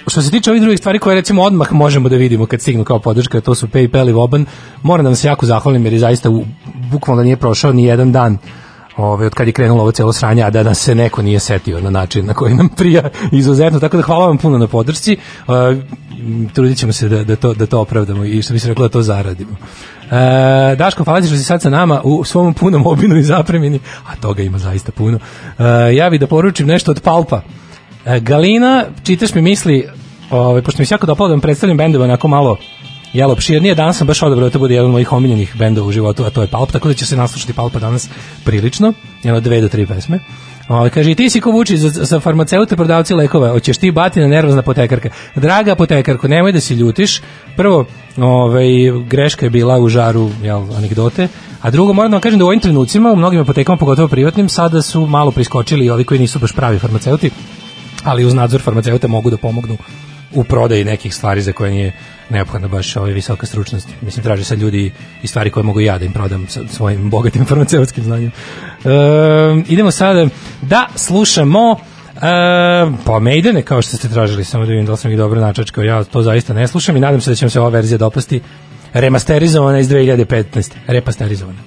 [0.07, 2.99] što se tiče ovih drugih stvari koje recimo odmah možemo da vidimo kad stignu kao
[2.99, 4.45] podrška, to su PayPal i Voban,
[4.83, 6.43] moram da vam se jako zahvalim jer je zaista u,
[6.91, 8.37] bukvalno nije prošao ni jedan dan
[8.97, 11.81] Ove, od kad je krenulo ovo celo sranje, a da nas se neko nije setio
[11.81, 15.53] na način na koji nam prija izuzetno, tako da hvala vam puno na podršci, uh,
[16.53, 18.91] trudit ćemo se da, da, to, da to opravdamo i što bi se reklo da
[18.91, 19.51] to zaradimo.
[20.11, 23.79] E, Daško, hvala ti što si sad sa nama u svom punom obinu i zapremini,
[24.07, 25.19] a toga ima zaista puno.
[25.59, 25.63] E,
[25.95, 27.41] ja bih da poručim nešto od Palpa.
[28.05, 29.87] E, Galina, čitaš mi misli,
[30.31, 32.57] ovaj, pošto mi se jako dopalo da vam predstavljam bendove onako malo
[33.13, 35.91] jelo opširnije, danas sam baš odabrao da to bude jedan od mojih omiljenih bendova u
[35.91, 38.09] životu, a to je Palp, tako da će se naslušati Palpa danas
[38.43, 38.93] prilično,
[39.23, 40.19] jedno dve do tri pesme.
[40.67, 44.61] Ovaj kaže, ti si ko vuči za, za farmaceute prodavci lekova, hoćeš ti batina nervozna
[44.61, 45.09] potekarka.
[45.35, 47.21] Draga potekarko, nemoj da se ljutiš.
[47.55, 47.85] Prvo,
[48.17, 48.67] ovaj,
[49.09, 51.27] greška je bila u žaru jel, anegdote,
[51.61, 54.49] a drugo, moram da vam kažem da u ovim trenucima, u mnogim apotekama, pogotovo privatnim,
[54.49, 57.31] sada su malo priskočili ovi koji nisu baš pravi farmaceuti,
[58.03, 59.77] ali uz nadzor farmaceuta mogu da pomognu
[60.33, 61.93] u prodaji nekih stvari za koje nije
[62.29, 63.89] neophodna baš ovaj visoka stručnost.
[64.01, 64.91] Mislim, traže sad ljudi
[65.23, 68.31] i stvari koje mogu ja da im prodam sa svojim bogatim farmaceutskim znanjem.
[68.31, 68.89] E,
[69.67, 70.27] idemo sada
[70.61, 71.75] da slušamo
[72.15, 72.19] e,
[73.05, 75.83] pa Maidene, kao što ste tražili, samo da vidim da li sam ih dobro načačkao.
[75.83, 78.41] Ja to zaista ne slušam i nadam se da će vam se ova verzija dopasti
[78.93, 80.71] remasterizovana iz 2015.
[80.87, 81.59] Repasterizovana.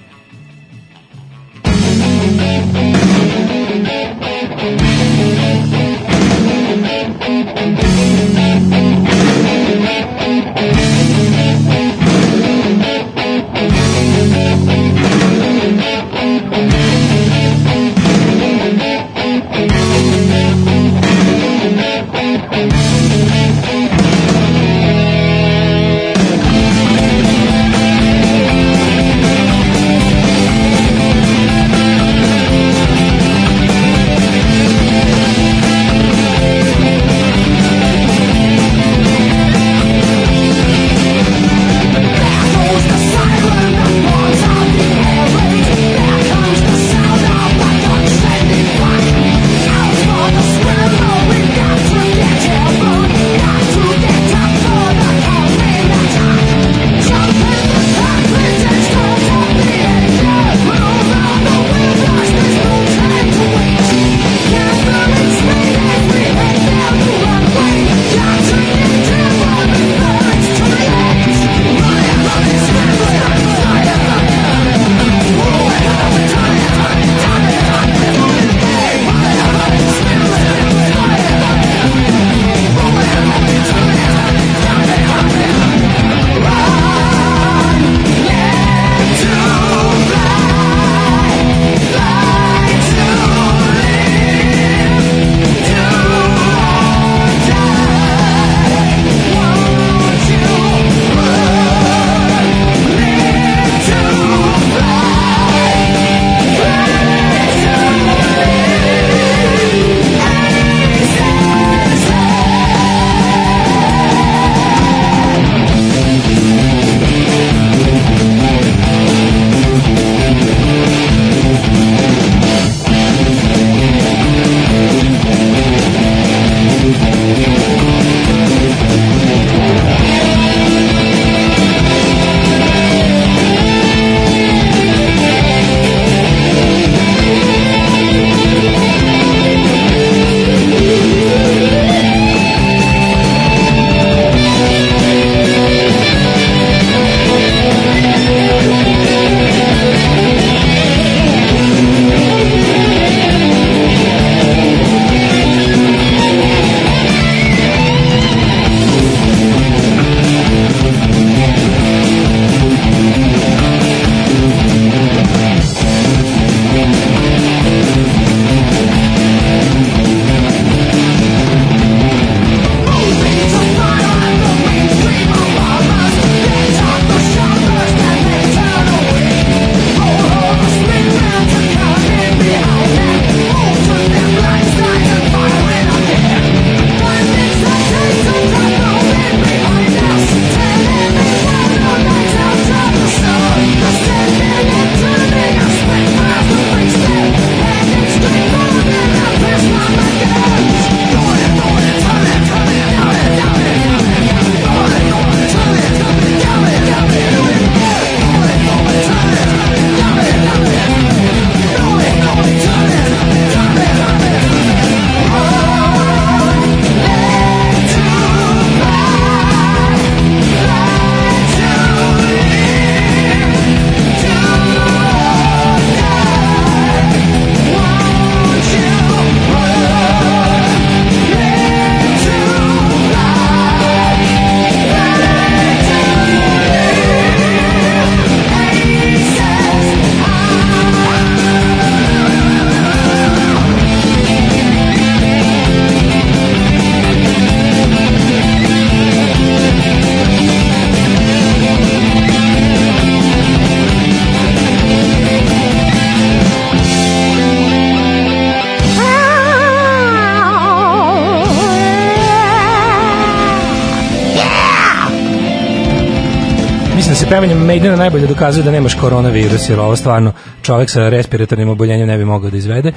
[267.31, 272.17] Pevanjem Maidena najbolje dokazuje da nemaš koronavirus, jer ovo stvarno čovek sa respiratornim oboljenjem ne
[272.17, 272.91] bi mogao da izvede.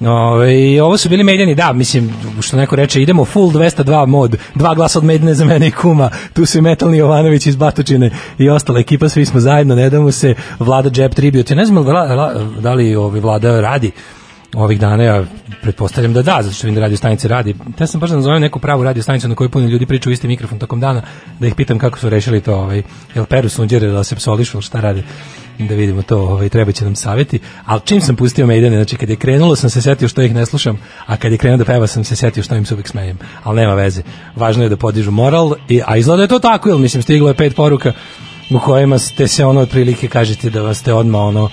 [0.00, 2.10] Ove, ovo su bili Maideni, da, mislim,
[2.40, 6.10] što neko reče, idemo full 202 mod, dva glasa od Maidene za mene i kuma,
[6.32, 10.12] tu su i Metalni Jovanović iz Batočine i ostala ekipa, svi smo zajedno, ne damo
[10.12, 13.90] se, Vlada Jab Tribute, ja ne znam da da li ovaj Vlada radi
[14.56, 15.24] ovih dana, ja
[15.62, 17.54] pretpostavljam da da, zato što vidim da radio stanice radi.
[17.80, 20.28] Ja sam baš da nazovem neku pravu radio stanicu na kojoj puno ljudi pričaju isti
[20.28, 21.02] mikrofon tokom dana,
[21.40, 22.82] da ih pitam kako su rešili to, ovaj,
[23.14, 25.02] jel peru sunđere, da se psolišu, šta rade,
[25.58, 27.38] da vidimo to, ovaj, treba će nam savjeti.
[27.64, 30.46] Ali čim sam pustio Maidene, znači kad je krenulo sam se setio što ih ne
[30.46, 33.18] slušam, a kad je krenuo da peva sam se setio što im se uvijek smejem.
[33.42, 34.02] Ali nema veze.
[34.36, 37.34] Važno je da podižu moral, i, a izgleda je to tako, jel mislim, stiglo je
[37.34, 37.92] pet poruka
[38.50, 41.48] u kojima ste se ono otprilike kažete da vas ste odmah ono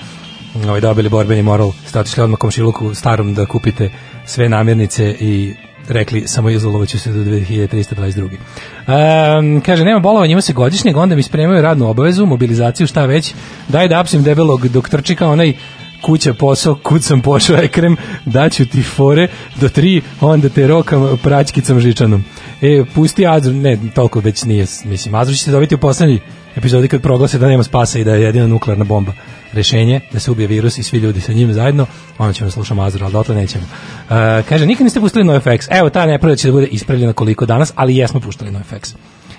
[0.56, 3.89] ovaj, dobili borbeni moral, ste otišli odmah komšiluku starom da kupite
[4.26, 5.54] sve namirnice i
[5.89, 8.30] rekli samo izolovat ću se do 2322.
[8.30, 13.34] Um, kaže, nema bolovanja, ima se godišnjeg, onda mi spremaju radnu obavezu, mobilizaciju, šta već,
[13.68, 15.54] daj da apsim debelog dok trči kao onaj
[16.01, 19.28] kuća posao, kud sam pošao ekrem, daću ti fore
[19.62, 22.24] do tri, onda te rokam praćkicom žičanom.
[22.62, 26.20] E, pusti Azur, ne, toliko već nije, mislim, Azur će se dobiti u poslednji
[26.56, 29.14] epizodi kad proglase da nema spasa i da je jedina nuklearna bomba
[29.54, 31.86] rešenje, da se ubije virus i svi ljudi sa njim zajedno,
[32.18, 33.64] onda ćemo slušati Azur, ali dotle nećemo.
[33.64, 34.16] Uh,
[34.49, 35.68] kaže, nikad niste pustili NoFX.
[35.70, 38.95] Evo, ta nepravda će da bude ispravljena koliko danas, ali jesmo puštali NoFX.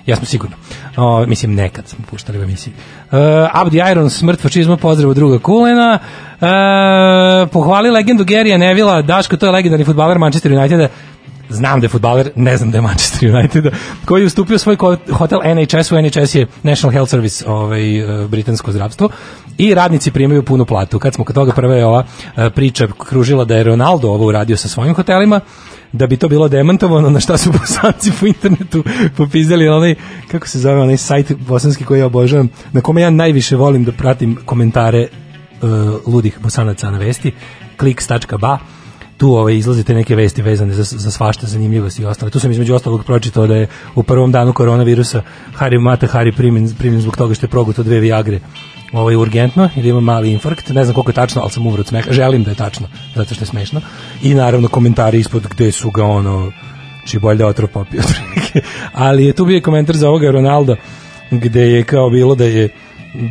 [0.07, 0.57] Ja smo sigurno.
[0.97, 2.73] O, mislim, nekad smo puštali u emisiji.
[3.13, 3.19] Uh,
[3.53, 5.99] Abdi Iron, smrt fašizma, pozdrav od druga Kulena.
[6.35, 10.89] Uh, pohvali legendu Gerija Nevila, Daško, to je legendarni futbaler Manchester Uniteda.
[11.55, 13.65] Znam da je futbaler, ne znam da je Manchester United,
[14.05, 14.77] koji je ustupio svoj
[15.13, 19.09] hotel NHS, u NHS je National Health Service, ovaj, e, britansko zdravstvo,
[19.59, 20.99] i radnici primaju punu platu.
[20.99, 22.05] Kad smo kod toga prva je ova
[22.37, 25.41] e, priča kružila da je Ronaldo ovo uradio sa svojim hotelima,
[25.93, 28.85] da bi to bilo demantovano, na šta su bosanci po internetu
[29.17, 29.95] popizdali onaj,
[30.31, 33.93] kako se zove, onaj sajt bosanski koji ja obožavam, na kome ja najviše volim da
[33.93, 35.07] pratim komentare
[35.63, 35.69] uh,
[36.15, 37.33] ludih bosanaca na vesti,
[37.77, 38.59] kliks.ba,
[39.17, 42.31] tu ovaj, izlazite neke vesti vezane za, za svašta zanimljivosti i ostale.
[42.31, 45.23] Tu sam između ostalog pročitao da je u prvom danu koronavirusa
[45.55, 48.41] Hari Mata Hari primjen, primjen zbog toga što je proguto dve viagre
[48.95, 51.67] ovo je urgentno i da ima mali infarkt, ne znam koliko je tačno, ali sam
[51.67, 53.81] umro od smeha, želim da je tačno, zato što je smešno.
[54.23, 56.53] I naravno komentari ispod gde su ga ono,
[57.07, 58.03] či bolje da otrov popio.
[58.93, 60.77] ali je tu bio komentar za ovoga Ronalda,
[61.31, 62.69] gde je kao bilo da je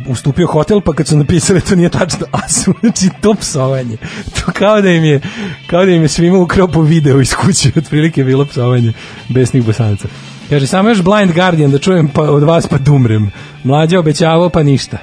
[0.08, 3.96] ustupio hotel, pa kad su napisali to nije tačno, a su, znači, to psovanje.
[4.34, 5.20] To kao da im je,
[5.66, 8.92] kao da im je svima ukrao po video iz kuće, otprilike bilo psovanje
[9.28, 10.08] besnih bosanaca.
[10.50, 13.30] Kaže, samo još Blind Guardian da čujem pa, od vas pa dumrem.
[13.64, 14.98] Mlađa obećavao pa ništa.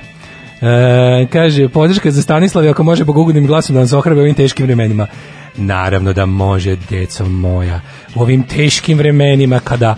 [0.61, 4.65] E, kaže, podrška za Stanislav, ako može bogugudnim glasom da nas ohrabe u ovim teškim
[4.65, 5.07] vremenima.
[5.57, 7.81] Naravno da može, deco moja.
[8.15, 9.95] U ovim teškim vremenima kada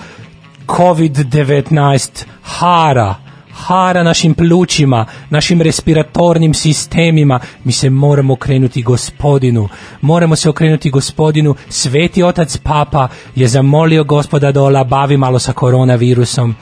[0.67, 3.15] COVID-19 hara,
[3.53, 9.69] hara našim plućima, našim respiratornim sistemima, mi se moramo okrenuti gospodinu,
[10.01, 16.55] moramo se okrenuti gospodinu, sveti otac papa je zamolio gospoda da olabavi malo sa koronavirusom,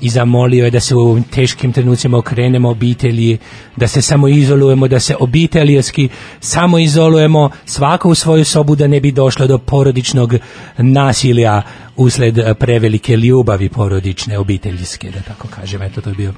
[0.00, 3.38] i zamolio je da se u ovim teškim trenucima okrenemo obitelji,
[3.76, 6.08] da se samo izolujemo, da se obiteljski
[6.40, 10.34] samo izolujemo svako u svoju sobu da ne bi došlo do porodičnog
[10.78, 11.62] nasilja
[11.96, 15.82] usled prevelike ljubavi porodične, obiteljske, da tako kažem.
[15.82, 16.32] Eto, to je bio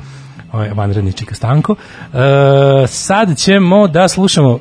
[0.53, 1.75] ovaj vanredni Čika Stanko.
[1.75, 4.59] E, sad ćemo da slušamo,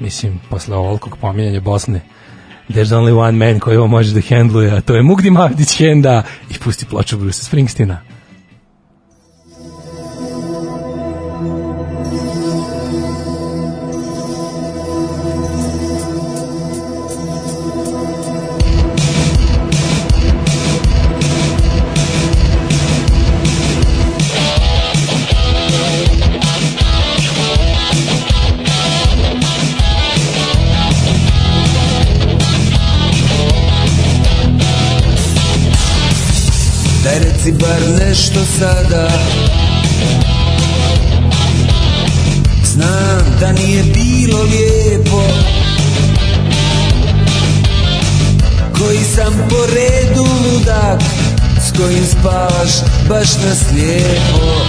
[0.00, 2.00] mislim, posle ovolikog pominjanja Bosne,
[2.68, 6.22] There's only one man koji ovo može da hendluje, a to je Mugdi Mavdić Henda
[6.50, 8.11] i pusti ploču Bruce Springsteena.
[37.44, 39.08] Reci bar nešto sada.
[42.64, 45.22] Znam da nije bilo lijepo.
[48.78, 51.02] Koji sam po redu ludak
[51.60, 52.70] S kojim spavaš
[53.08, 54.66] baš na slijepo.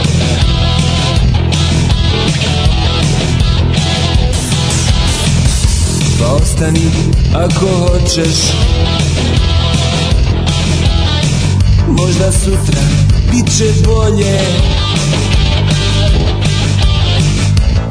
[6.20, 6.92] Pa ostani
[7.34, 8.38] ako hoćeš
[11.88, 12.82] Možda sutra
[13.32, 14.40] bit će bolje.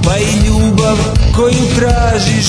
[0.05, 0.97] Pa i ljubav
[1.34, 2.47] koju tražiš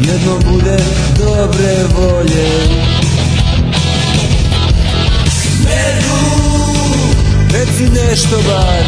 [0.00, 0.78] Jedno bude
[1.18, 2.48] dobre volje.
[5.64, 6.20] Medu
[7.52, 8.84] Reci nešto bar.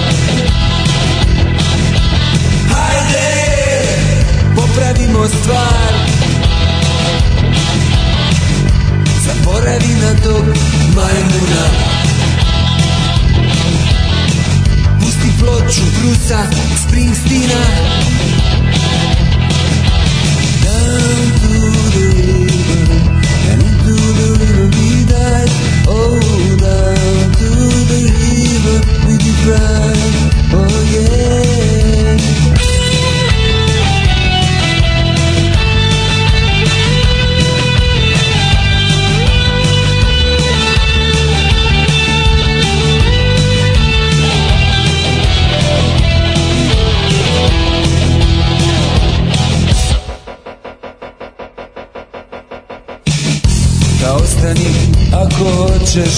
[2.70, 3.46] Hajde
[4.56, 5.92] Popravimo stvar.
[9.24, 10.44] Zaboravi na tog
[10.94, 11.85] majmuna.
[15.38, 17.60] Brusa Springsteena
[20.64, 21.52] Down to
[21.94, 22.98] the river
[23.50, 25.50] and into the river we died
[25.88, 26.20] Oh
[26.56, 27.48] down to
[27.90, 28.76] the river
[29.06, 30.16] we did ride
[30.52, 32.45] Oh yeah
[54.46, 54.66] ostani
[55.12, 56.14] ako hoćeš.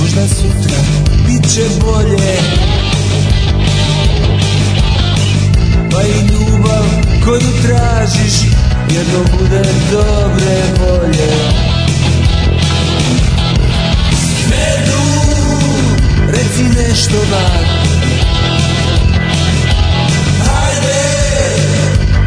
[0.00, 0.78] Možda sutra
[1.26, 2.36] bit će bolje.
[5.90, 6.84] Pa i ljubav
[7.24, 8.34] koju tražiš
[8.90, 11.32] Jedno bude dobre volje.
[14.48, 15.02] Medu,
[16.28, 17.64] reci nešto bar
[20.46, 21.02] Hajde,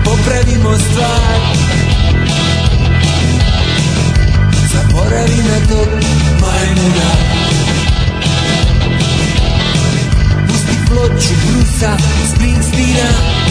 [0.04, 1.55] popravimo stvar
[11.86, 11.98] Brusa
[12.34, 13.45] Springsteena Medu,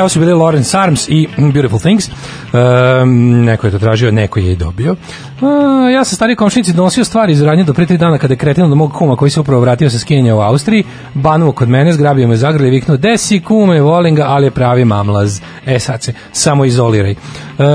[0.00, 2.08] Ovo su bili Lawrence Arms i Beautiful Things.
[2.08, 4.92] Um, neko je to tražio, neko je i dobio.
[5.40, 5.48] Uh,
[5.92, 8.68] ja sam stari komšinici donosio stvari iz radnje do pre tri dana kada je kretino
[8.68, 10.84] do mog kuma koji se upravo vratio sa skijenja u Austriji,
[11.14, 14.84] banuo kod mene, zgrabio me zagrli i viknuo, desi kume, volim ga, ali je pravi
[14.84, 15.40] mamlaz.
[15.66, 17.12] E sad se, samo izoliraj.
[17.12, 17.66] Uh,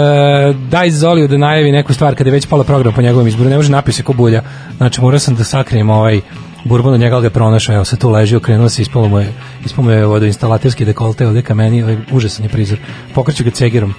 [0.69, 3.55] daj Zoliju da najavi neku stvar kada je već pala program po njegovom izboru, ne
[3.55, 4.41] može napio se ko bulja.
[4.77, 6.21] Znači, morao sam da sakrijem ovaj
[6.65, 9.33] Bourbon od njega ga pronašao, evo se tu leži, okrenuo se, ispalo mu je,
[9.65, 12.77] ispalo mu je vodoinstalaterski dekolte, ovde kameni, ovaj, užasan je prizor.
[13.13, 13.93] Pokreću ga cegirom,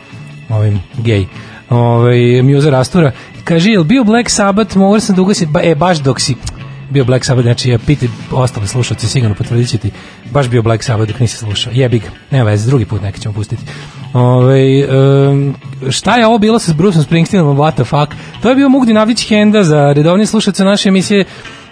[0.49, 1.27] ovim gej.
[1.71, 3.13] Ovaj, Muza Rastura,
[3.45, 6.35] kaže, je li bio Black Sabbath, mogu sam da ugasim, ba, e, baš dok si,
[6.91, 9.91] bio Black Sabbath, znači ja piti ostale slušalci sigurno potvrdit ti,
[10.31, 11.73] baš bio Black Sabbath dok nisi slušao.
[11.77, 13.63] Jebi ga, nema veze, drugi put neki ćemo pustiti.
[14.13, 14.87] Ove,
[15.29, 15.55] um,
[15.91, 18.13] šta je ovo bilo sa Bruceom Springsteenom, what the fuck?
[18.43, 21.25] To je bio Mugdi Navdić Henda za redovni slušalce naše emisije,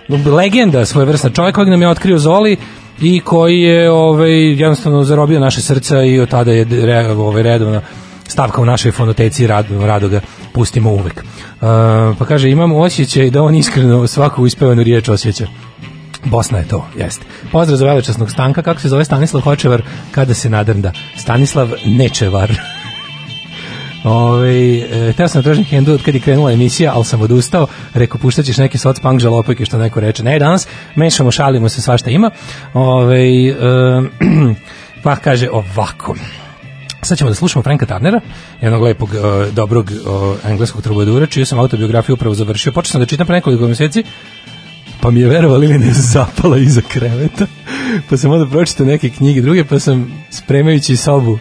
[0.08, 2.56] legenda svojevrsna čovjek kojeg nam je otkrio Zoli
[3.00, 7.80] i koji je ovaj jednostavno zarobio naše srca i od tada je re, ovaj redovna
[8.28, 10.20] stavka u našoj fonoteci rad, rado ga
[10.52, 11.24] pustimo uvek.
[11.24, 11.68] Uh,
[12.18, 15.46] pa kaže, imam osjećaj da on iskreno svaku uspevanu riječ osjeća.
[16.24, 17.26] Bosna je to, jeste.
[17.52, 20.92] Pozdrav za velečasnog stanka, kako se zove Stanislav Hočevar kada se nadrnda.
[21.16, 22.52] Stanislav Nečevar.
[24.04, 27.66] Ove, e, teo sam da tražim hendu od kad je krenula emisija, ali sam odustao.
[27.94, 30.22] Rekao, puštat ćeš neke soc punk žalopojke, što neko reče.
[30.22, 32.30] Ne, danas mešamo, šalimo se, svašta ima.
[32.74, 33.54] Ove, e,
[35.04, 36.14] pa kaže ovako.
[37.02, 38.20] Sad ćemo da slušamo Franka Tarnera,
[38.60, 42.72] jednog lepog, uh, dobrog uh, engleskog trubadura, čiju sam autobiografiju upravo završio.
[42.72, 44.04] Počeo sam da čitam pre nekoliko meseci,
[45.00, 47.46] pa mi je verovali ili ne zapala iza kreveta.
[48.10, 51.38] pa sam onda pročitao neke knjige druge, pa sam spremajući sobu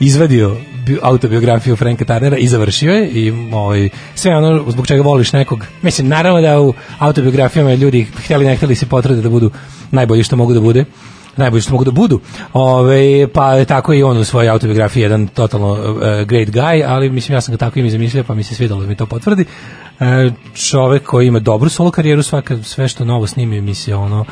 [0.00, 0.56] izvadio
[1.02, 5.66] autobiografiju Franka Tarnera i završio je i ovaj, sve ono zbog čega voliš nekog.
[5.82, 9.50] Mislim, naravno da u autobiografijama ljudi htjeli ne htjeli se potrude da budu
[9.90, 10.84] najbolji što mogu da bude
[11.36, 12.20] najbolji što mogu da budu.
[12.52, 17.34] Ove, pa tako i on u svojoj autobiografiji jedan totalno uh, great guy, ali mislim
[17.34, 19.44] ja sam ga tako imi zamislio, pa mi se svidalo da mi to potvrdi.
[20.00, 24.24] E, čovek koji ima dobru solo karijeru, svaka, sve što novo snimi mi se ono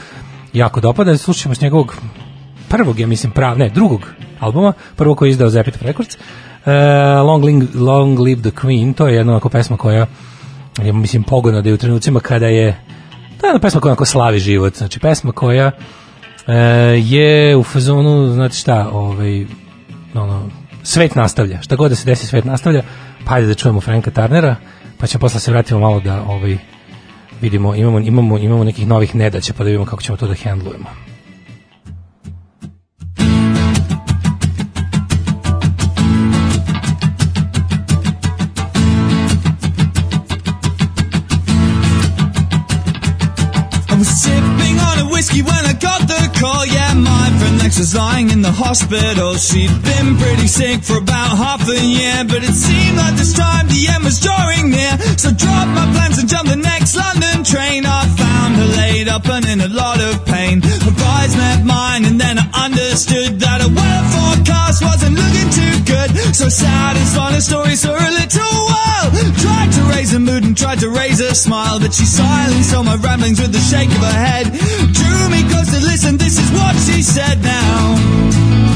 [0.53, 1.17] jako dopada.
[1.17, 1.97] Slušamo s njegovog
[2.71, 4.01] prvog, ja mislim, prav, ne, drugog
[4.41, 6.16] albuma, prvo koji je izdao Zephyr Records.
[6.66, 6.71] E,
[7.23, 10.07] Long, Ling- Long Live the Queen, to je jedna onako pesma koja
[10.83, 12.85] je, mislim, pogodna da je u trenucima kada je
[13.41, 15.71] to je jedna pesma koja onako slavi život, znači pesma koja
[16.47, 16.55] e,
[17.05, 19.47] je u fazonu, znate šta, ovaj,
[20.14, 20.49] ono,
[20.83, 22.83] svet nastavlja, šta god da se desi, svet nastavlja,
[23.25, 24.57] pa ajde da čujemo Franka Tarnera,
[24.99, 26.59] pa ćemo posle se vratimo malo da ovaj,
[27.41, 31.10] vidimo, imamo, imamo, imamo nekih novih nedaća, pa da vidimo kako ćemo to da hendlujemo.
[47.79, 49.35] Was lying in the hospital.
[49.35, 53.68] She'd been pretty sick for about half a year, but it seemed like this time
[53.68, 54.99] the end was drawing near.
[55.16, 57.87] So dropped my plans and jumped the next London train.
[57.87, 60.62] I found her laid up and in a lot of pain.
[60.62, 65.76] Her eyes met mine, and then I understood that a weather forecast wasn't looking too
[65.86, 66.11] good.
[66.34, 69.11] So sad and a story for a little while.
[69.38, 72.82] Tried to raise a mood and tried to raise a smile, but she silenced all
[72.82, 74.47] my ramblings with a shake of her head.
[74.93, 78.70] Drew me close to listen, this is what she said now.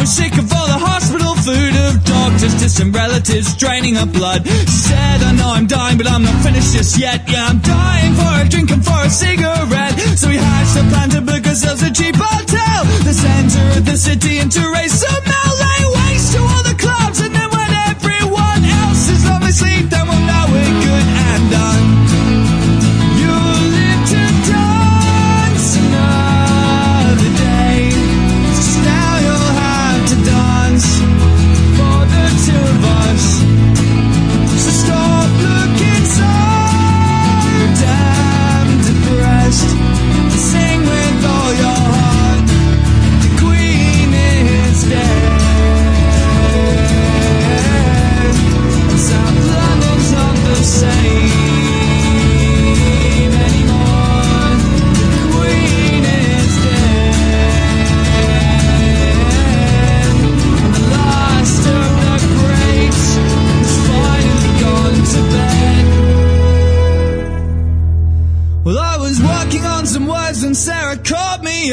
[0.00, 4.46] Was sick of all the hospital food of doctors, distant relatives draining her blood.
[4.46, 7.28] She said, I know I'm dying, but I'm not finished just yet.
[7.28, 9.94] Yeah, I'm dying for a drink and for a cigarette.
[10.16, 12.80] So we hatched a plan to book ourselves a cheap hotel.
[13.04, 15.24] The center of the city and to raise some.
[15.60, 19.90] Lay waste to all the clubs, and then when everyone else is off asleep,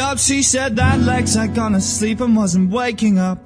[0.07, 0.19] up.
[0.19, 3.39] She said that Lex had gone to sleep and wasn't waking up.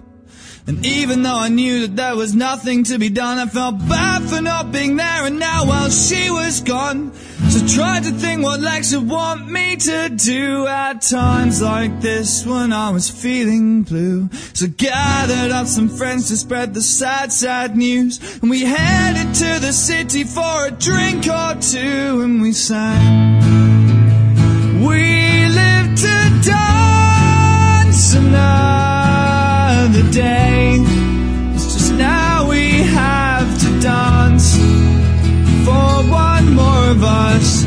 [0.68, 4.22] And even though I knew that there was nothing to be done, I felt bad
[4.30, 5.26] for not being there.
[5.26, 7.14] And now, while she was gone,
[7.50, 12.46] so tried to think what Lex would want me to do at times like this
[12.46, 14.30] when I was feeling blue.
[14.54, 18.20] So gathered up some friends to spread the sad, sad news.
[18.42, 23.40] And we headed to the city for a drink or two, and we sang.
[24.86, 25.21] We
[29.92, 30.78] another day.
[31.54, 34.56] It's just now we have to dance
[35.66, 37.64] for one more of us.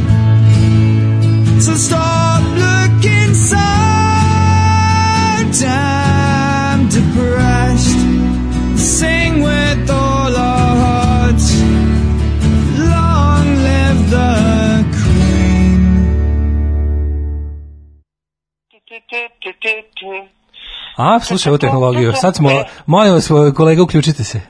[1.65, 3.84] So stop looking so
[20.97, 22.13] A, slušaj ovu tehnologiju.
[22.23, 22.51] Sad smo,
[22.87, 23.27] molim vas,
[23.57, 24.41] kolega, uključite se.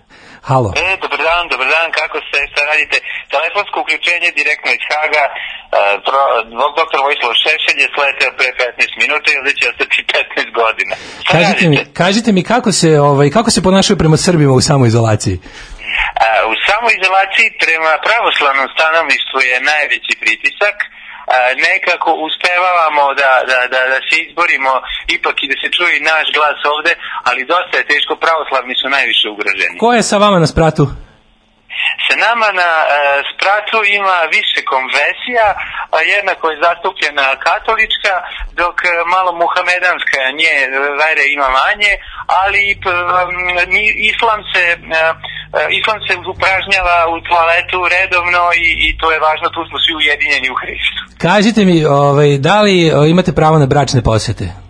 [0.50, 0.70] Halo.
[0.76, 2.96] E, dobar dan, dobar dan, kako ste, šta radite?
[3.34, 5.34] Telefonsko uključenje direktno iz Haga, e,
[6.06, 6.22] pro,
[6.80, 10.94] doktor Vojislav Šešelj je sleteo pre 15 minuta i ovdje će ostati 15 godina.
[11.24, 11.94] Šta Kažite mi, radite?
[12.02, 15.36] kažite mi kako se, ovaj, kako se ponašaju prema Srbima u samoizolaciji?
[16.24, 20.76] A, u samoizolaciji prema pravoslavnom stanovništvu je najveći pritisak.
[21.68, 24.72] Nekako uspevavamo da, da, da, da se izborimo
[25.16, 26.92] ipak i da se čuje naš glas ovde,
[27.28, 29.76] ali dosta je teško, pravoslavni su najviše ugroženi.
[29.82, 30.84] Ko je sa vama na spratu?
[32.06, 32.86] Sa nama na e,
[33.30, 35.46] spratu ima više konverzija,
[35.94, 35.98] a
[36.40, 38.14] koja je zastupljena katolička,
[38.60, 40.66] dok e, malo muhamedanska nje e,
[41.02, 41.92] vere ima manje,
[42.42, 42.84] ali p,
[43.30, 43.36] m,
[43.74, 44.76] ni- islam se e,
[45.58, 49.92] e, islam se upražnjava u toaletu redovno i, i to je važno, tu smo svi
[50.00, 51.00] ujedinjeni u Hristu.
[51.26, 52.76] Kažite mi, ovaj, da li
[53.14, 54.63] imate pravo na bračne posete?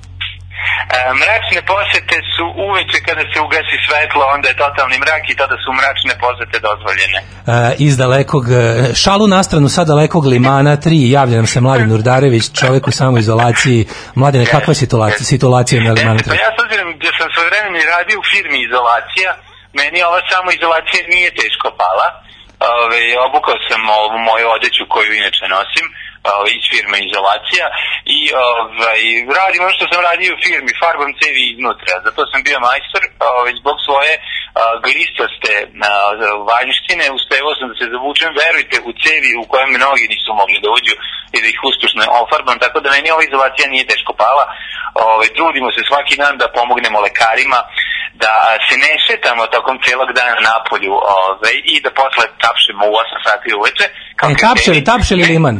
[1.20, 5.68] Mračne posete su uveče kada se ugasi svetlo, onda je totalni mrak i tada su
[5.80, 7.18] mračne posete dozvoljene.
[7.20, 8.54] E, iz dalekog, e,
[9.02, 13.80] šalu na stranu sa dalekog limana 3, javlja nam se Mladen Urdarević, čovek u samoizolaciji.
[14.20, 16.40] Mladene, kakva je situacija, situacija na limanu E, pa 3?
[16.46, 19.30] ja s obzirom da sam svoje vremeni radio u firmi izolacija,
[19.80, 22.08] meni ova samo izolacija nije teško pala.
[22.84, 25.86] Ove, obukao sam ovu moju odeću koju inače nosim
[26.38, 27.66] ove, iz firme izolacija
[28.16, 28.18] i
[28.48, 29.00] ovaj,
[29.38, 31.94] radim ono što sam radio u firmi, farbam cevi iznutra.
[32.06, 33.02] Zato sam bio majstor,
[33.40, 34.12] ove, zbog svoje
[34.86, 35.52] glistaste
[36.50, 40.68] vanjštine, uspevao sam da se zavučem, verujte, u cevi u kojem mnogi nisu mogli da
[40.76, 40.94] uđu
[41.34, 44.44] i da ih uspešno ofarbam, tako da meni ova izolacija nije teško pala.
[45.12, 47.60] Ove, trudimo se svaki dan da pomognemo lekarima,
[48.22, 48.32] da
[48.66, 53.48] se ne šetamo tokom celog dana napolju ove, i da posle tapšemo u 8 sati
[53.58, 53.86] uveče.
[54.18, 55.56] kao E, tapšeli, tapšeli liman.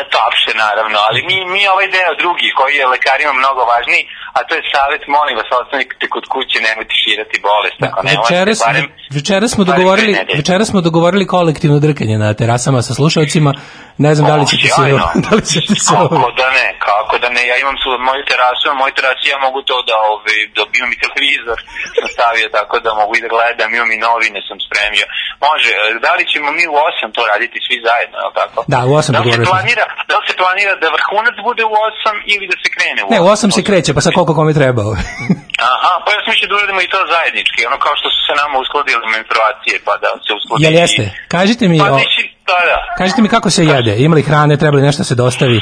[0.00, 4.02] E, Tapše, naravno, ali mi, mi ovaj deo drugi koji je lekarima mnogo važniji,
[4.36, 8.58] a to je savjet, molim vas, ostanite kod kuće, nemojte širati bolest, ako ne Večeras,
[8.66, 8.86] barem,
[9.18, 13.50] večeras smo barem dogovorili, večeras smo dogovorili kolektivno drkanje na terasama sa slušalcima.
[13.98, 15.06] Ne znam da li ćete se, sjajno.
[15.24, 18.62] da li ćete se Kako da ne, kako da ne, ja imam su moju terasu,
[18.70, 21.58] na mojoj terasi ja mogu to da, ovaj, da imam i televizor
[21.96, 25.06] sam stavio tako da mogu i da gledam, imam i novine sam spremio.
[25.46, 28.58] Može, e, da li ćemo mi u 8 to raditi svi zajedno, je tako?
[28.72, 31.74] Da, u osam da li se planira, da li se planira da vrhunac bude u
[31.88, 33.12] 8 ili da se krene u 8?
[33.14, 34.82] Ne, u osam se kreće, pa sad koliko kome treba.
[35.72, 38.32] Aha, pa ja sam mislio da uradimo i to zajednički, ono kao što su se
[38.42, 40.60] nama uskladile menstruacije, pa da se uskladi.
[40.64, 41.04] Jel jeste?
[41.34, 42.94] Kažite mi, Pa o, mislim, da, da.
[42.98, 43.96] kažite mi kako se jede?
[43.98, 45.60] Ima li hrane, treba li nešto da se dostavi?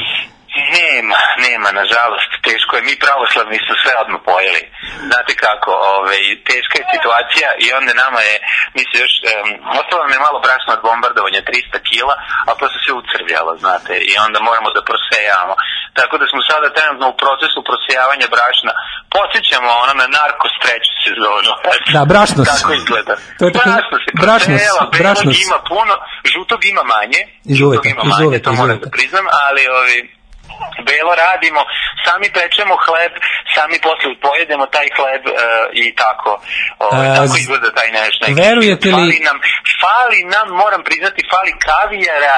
[0.79, 2.81] Nema, nema, nažalost, teško je.
[2.89, 4.63] Mi pravoslavni su sve odmah pojeli.
[5.09, 8.35] Znate kako, ovaj, teška je situacija i onda nama je,
[8.75, 9.49] mi se još, um,
[9.79, 12.15] ostalo nam je malo brašna od bombardovanja, 300 kila,
[12.47, 15.55] a to se sve ucrvljalo, znate, i onda moramo da prosejavamo.
[15.99, 18.71] Tako da smo sada trenutno u procesu prosejavanja brašna.
[19.15, 21.51] Podsjećamo ono na narkos treću sezonu.
[21.95, 22.47] Da, brašnos.
[22.53, 23.13] Tako izgleda.
[23.39, 25.35] To je tako- brašno se prosejava, belog brašnos.
[25.47, 25.93] ima puno,
[26.33, 27.21] žutog ima manje.
[27.59, 29.97] Žutog ima manje, uveta, to moram da priznam, ali ovi,
[30.89, 31.61] belo radimo,
[32.05, 33.13] sami pečemo hleb,
[33.55, 35.31] sami posle pojedemo taj hleb e,
[35.83, 36.31] i tako.
[36.85, 38.33] Ovaj, E, tako izgleda taj naš neki.
[38.45, 39.37] verujete li- Fali nam,
[39.83, 42.35] fali nam, moram priznati, fali kavijara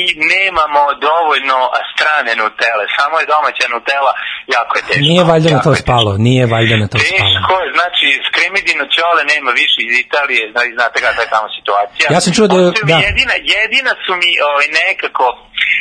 [0.00, 0.02] i
[0.32, 1.58] nemamo dovoljno
[1.92, 2.84] strane nutele.
[2.98, 4.12] Samo je domaća nutela,
[4.56, 5.04] jako je teško.
[5.08, 5.82] Nije valjda na to teško.
[5.84, 7.18] spalo, nije valjda na to spalo.
[7.20, 12.06] Teško je, znači, skremidino ćole nema više iz Italije, znači, znate kakva je tamo situacija.
[12.14, 12.56] Ja sam čuo da
[12.90, 12.96] da.
[13.08, 15.24] Jedina, jedina su mi ovaj, nekako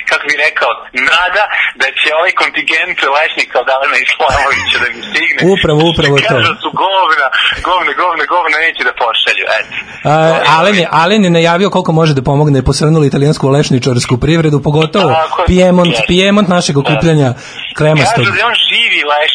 [0.09, 0.71] kako bi rekao,
[1.11, 1.43] nada
[1.81, 5.39] da će ovaj kontingent lešnika od Alena Islamovića da mi stigne.
[5.53, 6.33] Upravo, upravo to.
[6.33, 7.27] Kažu da su govna,
[7.67, 9.75] govne, govne, govne, neće da pošalju, eto.
[10.11, 10.13] A,
[10.57, 15.41] Alen, je, Alen je najavio koliko može da pomogne posrnuli italijansku lešničarsku privredu, pogotovo Tako
[15.41, 16.07] je, Piemont, jeste.
[16.07, 17.29] Piemont našeg okupljanja
[17.77, 18.23] kremastog.
[18.23, 19.33] Kažu da je on živi leš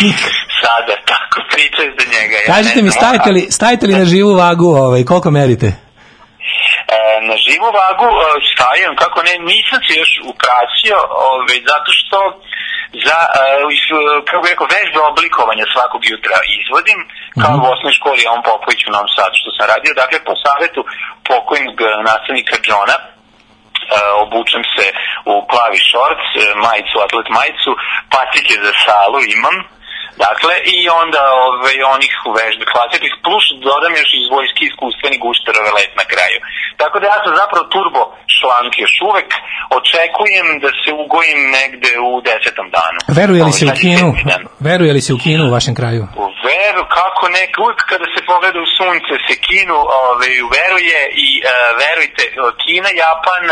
[0.62, 2.36] sada, tako pričaju za njega.
[2.36, 5.85] Ja Kažite mi, znam, stavite li, stavite li na živu vagu, ovaj, koliko merite?
[6.86, 6.96] E,
[7.28, 8.20] na živu vagu e,
[8.52, 10.98] stavim, kako ne, nisam se još upraćio,
[11.32, 12.18] ove, zato što
[13.06, 13.44] za, e,
[14.28, 16.98] kako bih rekao, vežbe oblikovanja svakog jutra izvodim,
[17.42, 20.80] kao u osnovnoj školi Jovan Popović u Novom Sadu, što sam radio, dakle, po savjetu
[21.30, 21.76] pokojnog
[22.08, 22.62] nastavnika e,
[24.24, 24.86] obučem se
[25.32, 26.24] u plavi šorc,
[26.66, 27.70] majicu, atlet majicu,
[28.14, 29.56] pacike za salu imam,
[30.24, 35.92] Dakle, i onda ove, onih vežbe klasičnih, plus dodam još iz vojske iskustveni gušterove let
[36.00, 36.38] na kraju.
[36.80, 38.02] Tako da ja sam zapravo turbo
[38.36, 39.30] šlank još uvek,
[39.78, 42.98] očekujem da se ugojim negde u desetom danu.
[43.20, 44.08] Veruje li se u kinu?
[44.68, 46.02] Veruje li se u kinu u vašem kraju?
[46.24, 49.76] U veru, kako nek, uvijek kada se pogleda u sunce se kinu,
[50.08, 52.22] ove, veruje i e, verujte,
[52.62, 53.44] Kina, Japan,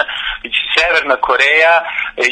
[0.73, 1.75] Severna Koreja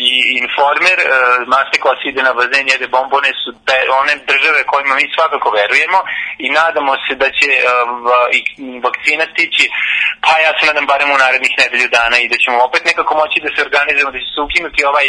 [0.09, 0.13] i
[0.43, 1.09] Informer, e,
[1.53, 5.99] Master Class ide na bazen, jede bombone, su te, one države kojima mi svakako verujemo
[6.45, 7.63] i nadamo se da će e,
[8.07, 8.41] va- i
[8.87, 9.65] vakcina stići,
[10.25, 13.37] pa ja se nadam barem u narednih nedelju dana i da ćemo opet nekako moći
[13.45, 15.07] da se organizujemo, da će se ukinuti ovaj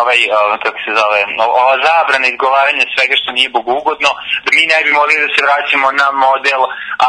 [0.00, 1.20] ovaj, ovaj, kako se zove,
[1.62, 4.10] ova zabrana izgovaranja svega što nije bogugodno,
[4.44, 6.60] da mi ne bi mogli da se vraćamo na model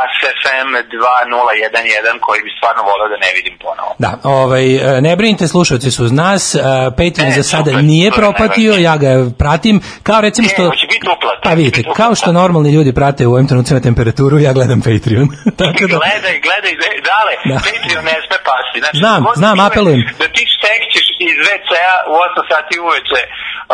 [0.02, 3.92] ASFM 2011 koji bi stvarno volio da ne vidim ponovo.
[4.06, 6.60] Da, ovaj, e, ne brinite, slušalci su uz nas, e,
[7.00, 8.90] Patreon za sada super, nije super, propatio, najvažnije.
[8.90, 9.12] ja ga
[9.44, 9.76] pratim,
[10.08, 10.62] kao recimo što...
[10.72, 12.20] hoće biti uplata, Pa vidite, biti kao uplata.
[12.22, 15.28] što normalni ljudi prate u ovim trenucima temperaturu, ja gledam Patreon.
[15.64, 16.74] Tako da, Gledaj, gledaj,
[17.12, 17.58] dale, Da.
[17.68, 18.78] Patreon ne sme pasti.
[18.84, 20.02] Znači, Znam, znam, apelujem.
[20.22, 20.87] Da ti štekćeš
[21.32, 23.22] iz WC-a u 8 sati uveče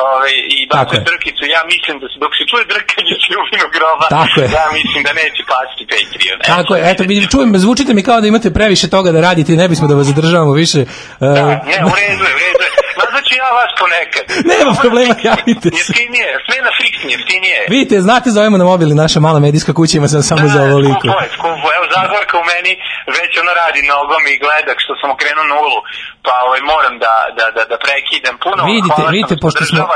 [0.07, 0.57] ovaj, i
[0.93, 0.99] je.
[1.09, 4.47] drkicu, ja mislim da se dok se čuje drkanje ljubinog groba, Tako je.
[4.59, 6.39] ja mislim da neće pasti Patreon.
[6.41, 9.49] Eto, tako je, eto, vidim, čujem, zvučite mi kao da imate previše toga da radite
[9.53, 10.79] i ne bismo da vas zadržavamo više.
[11.19, 12.71] Da, ne, u redu je, u redu je.
[13.01, 14.25] Nazvat ću ja vas ponekad.
[14.53, 15.77] Nema problema, javite se.
[15.79, 17.59] Jeftinije, sve na fiksni, jeftinije.
[17.75, 21.05] Vidite, znate, zovemo na mobil naša mala medijska kuća, ima sam samo za ovoliko.
[21.07, 21.67] skupo je, skupo.
[21.77, 22.73] Evo, Zagorka u meni
[23.17, 25.77] već ona radi nogom i gleda što sam okrenuo nulu,
[26.25, 28.61] pa ovaj, moram da, da, da, da prekidam puno.
[28.73, 29.87] Vidite, hvala vidite, pošto smo-.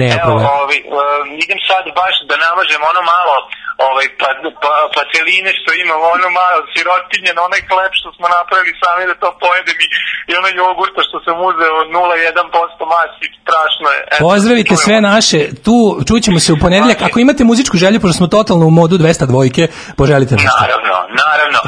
[0.00, 3.34] Nema Evo, ovaj, um, idem sad baš da namažem ono malo
[3.88, 4.28] ovaj, pa,
[4.62, 9.14] pa, pateline što imam, ono malo sirotinje na onaj hleb što smo napravili sami da
[9.22, 9.88] to pojedem i,
[10.30, 14.00] i ono jogurta što sam uzeo 0,1% masi, strašno je.
[14.12, 15.76] Eto, Pozdravite čujemo sve naše, tu
[16.08, 16.98] čućemo se u ponedeljak.
[17.08, 19.62] Ako imate muzičku želju, pošto smo totalno u modu 200 dvojke,
[20.00, 20.60] poželite nešto.
[20.62, 21.60] Naravno, naravno.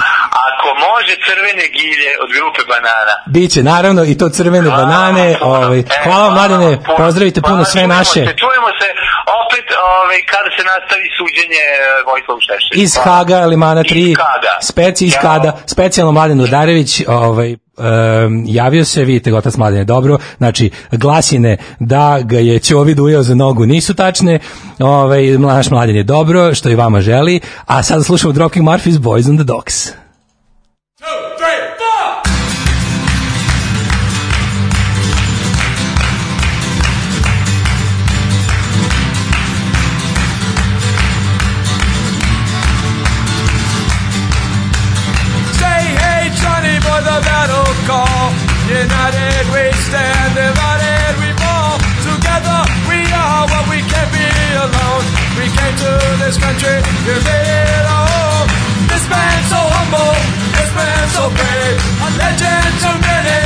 [1.13, 3.15] Može crvene gilje od grupe banana.
[3.27, 5.37] Biće, naravno, i to crvene Hvala banane.
[5.41, 5.55] puno.
[5.57, 6.97] Ovaj, E, hvala vam, mladene, puno.
[6.97, 8.21] pozdravite puno Hvala, sve čujemo naše.
[8.21, 8.89] Se, čujemo se
[9.43, 12.83] opet ovaj, kada se nastavi suđenje e, Vojislavu Šešelju.
[12.83, 12.93] Iz.
[12.97, 14.53] Haga, Limana 3, Iz Haga.
[14.63, 15.15] speci iz.
[15.23, 17.85] Kada, specijalno Mladen Udarević, ovaj, Um,
[18.47, 23.23] javio se, vidite ga otac Mladen je dobro, znači glasine da ga je Ćovid ujeo
[23.23, 24.39] za nogu nisu tačne,
[24.81, 29.31] ovaj, naš Mladen je dobro, što i vama želi, a sada slušamo Dropkick Murphys Boys
[29.31, 30.02] on the Docks.
[31.03, 31.11] Say
[45.99, 48.31] hey Johnny for the battle call.
[48.71, 51.83] United we stand, divided we fall.
[52.07, 55.03] Together we are what we can't be alone.
[55.35, 57.52] We came to this country, we made
[60.73, 61.29] this man so.
[61.29, 63.41] A legend many,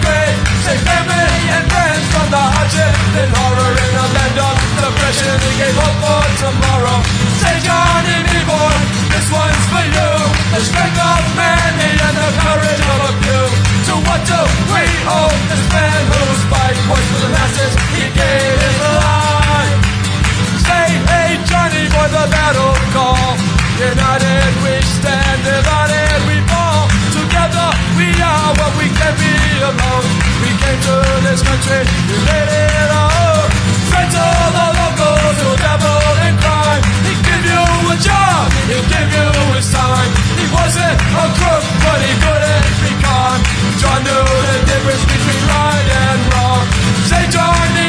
[0.00, 0.36] grave.
[0.64, 5.36] Say family and friends from the hardship and horror in the land of depression.
[5.44, 6.98] He gave for tomorrow.
[7.40, 8.18] Say Johnny
[9.12, 10.10] this one's for you.
[10.56, 13.44] The strength of many and the courage of a few.
[13.88, 14.40] To what do
[14.72, 16.00] we owe this man
[16.88, 17.97] for the masses?
[31.48, 31.82] country,
[32.12, 33.40] you let it all.
[33.88, 34.14] Friends
[34.52, 35.52] the locals who
[36.28, 36.82] in crime.
[37.08, 40.10] He give you a job, he give you his time.
[40.36, 43.40] He wasn't a crook, but he couldn't be kind.
[43.80, 46.64] John knew the difference between right and wrong.
[47.32, 47.86] John, me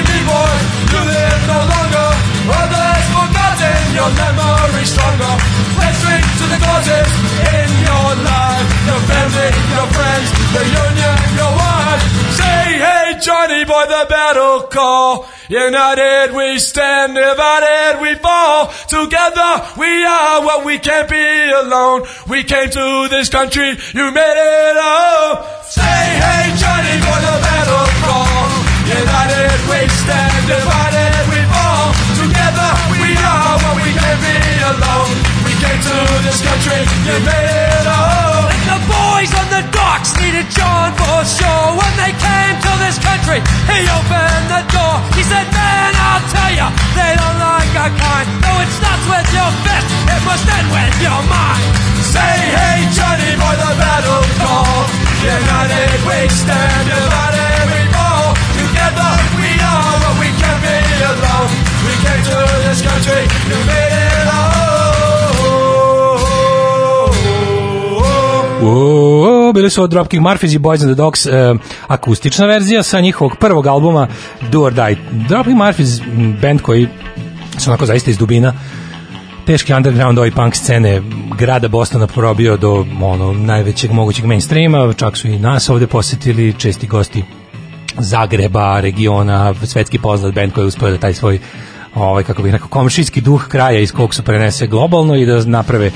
[0.91, 2.09] you live no longer.
[2.63, 5.35] Others forgotten, your memory stronger.
[5.79, 7.11] Let's drink to the causes
[7.59, 8.67] in your life.
[8.87, 10.88] Your family, your friends, the union
[13.69, 15.27] battle call.
[15.47, 18.73] United we stand, divided we fall.
[18.87, 22.01] Together we are what we can't be alone.
[22.27, 25.63] We came to this country, you made it up.
[25.65, 28.49] Say hey Johnny, for the battle call.
[28.89, 31.93] United we stand, divided we fall.
[32.17, 34.37] Together we are what we can't be
[34.73, 35.13] alone.
[35.45, 38.49] We came to this country, you made it up.
[38.49, 41.77] And the boys on the docks needed John for sure.
[41.77, 42.18] When they
[42.49, 43.39] came to this country,
[43.69, 44.95] he opened the door.
[45.13, 48.25] He said, Man, I'll tell ya, they don't like our kind.
[48.41, 51.61] No, it starts with your fist, it must end with your mind.
[52.09, 54.87] Say hey Johnny boy the battle call
[55.21, 61.51] United we stand divided we fall Together we are what we can be alone
[61.85, 64.19] We came to this country to made it
[69.49, 71.55] Uuu, bili su od Dropkick Murphys i Boys and the Dogs e,
[71.87, 74.07] akustična verzija sa njihovog prvog albuma
[74.51, 74.97] Do or Die.
[75.11, 76.01] Dropkick Murphys,
[76.41, 76.87] band koji
[77.57, 78.53] su onako zaista iz dubina
[79.45, 81.01] teški underground ovaj punk scene
[81.37, 86.87] grada Bostona probio do ono najvećeg mogućeg mainstreama, čak su i nas ovde posetili, česti
[86.87, 87.23] gosti
[87.97, 91.39] Zagreba, regiona, svetski poznat band koji je uspio da taj svoj
[91.95, 95.91] ovaj kako bih rekao komšijski duh kraja iz kog su prenese globalno i da naprave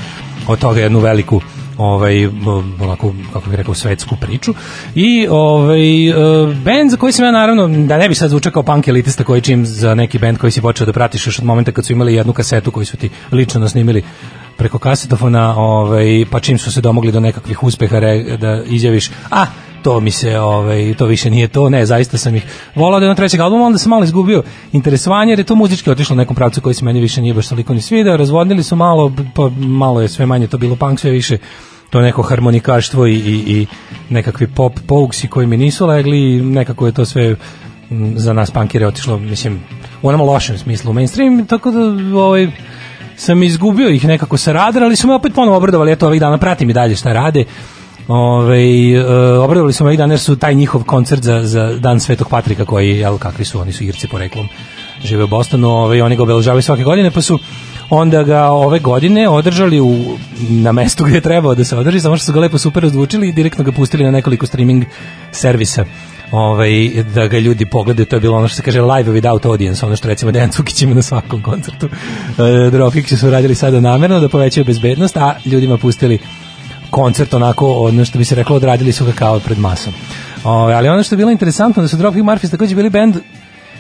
[0.48, 1.42] od toga jednu veliku
[1.78, 2.28] ovaj
[2.82, 4.54] onako kako bih rekao svetsku priču.
[4.96, 6.14] I ovaj e,
[6.66, 9.42] bend za koji sam ja naravno da ne bi sad zvučao kao punk elitista koji
[9.42, 12.16] čim za neki bend koji si počeo da pratiš još od momenta kad su imali
[12.16, 14.04] jednu kasetu koju su ti lično nasnimili
[14.58, 19.46] preko kasetofona, ovaj pa čim su se domogli do nekakvih uspeha re, da izjaviš a
[19.84, 23.16] to mi se ovaj to više nije to ne zaista sam ih volao da na
[23.16, 26.62] trećeg albuma onda sam malo izgubio interesovanje jer je to muzički otišlo u nekom pravcu
[26.62, 30.10] koji se meni više nije baš toliko ni svidao razvodnili su malo pa malo je
[30.10, 31.38] sve manje to bilo punk sve više
[31.90, 33.68] to neko harmonikaštvo i, i, i
[34.10, 37.36] nekakvi pop pouksi koji mi nisu legli i nekako je to sve
[38.16, 39.60] za nas punkire otišlo mislim
[40.02, 41.80] u onom lošem smislu u mainstream tako da
[42.20, 42.48] ovaj
[43.16, 46.38] sam izgubio ih nekako sa radara, ali su me opet ponovo obradovali, eto ovih dana
[46.38, 47.46] pratim i dalje šta rade.
[48.08, 49.04] Ove, e,
[49.38, 52.66] obradovali su me ovih dana jer su taj njihov koncert za, za Dan Svetog Patrika
[52.66, 54.48] koji, jel, kakvi su, oni su Irci poreklom,
[55.04, 57.40] žive u Bostonu, ove, oni ga obeležavaju svake godine, pa su
[57.90, 60.18] onda ga ove godine održali u,
[60.50, 63.30] na mestu gdje je trebao da se održi, samo što su ga lepo super razvučili
[63.30, 64.86] i direktno ga pustili na nekoliko streaming
[65.32, 65.86] servisa
[66.32, 69.86] ovaj, da ga ljudi pogledaju, to je bilo ono što se kaže live without audience,
[69.86, 71.86] ono što recimo Dejan Cukić ima na svakom koncertu.
[71.88, 76.20] E, Dropkick su radili sada namerno da povećaju bezbednost, a ljudima pustili
[76.94, 79.94] koncert onako, ono što bi se reklo, odradili su ga kao pred masom.
[80.44, 83.16] Ove, ali ono što je bilo interesantno da su Dropkick Murphys takođe bili bend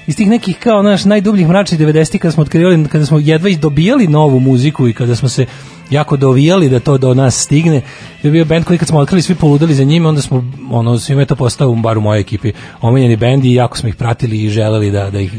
[0.07, 4.07] iz tih nekih kao naš najdubljih mračnih 90-ih kada smo otkrivali, kada smo jedva dobijali
[4.07, 5.45] novu muziku i kada smo se
[5.89, 7.82] jako dovijali da to do nas stigne.
[8.24, 11.22] Je bio bend koji kad smo otkrili svi poludali za njime, onda smo ono svima
[11.22, 14.49] je to postao bar u mojoj ekipi omiljeni bend i jako smo ih pratili i
[14.49, 15.32] želeli da da ih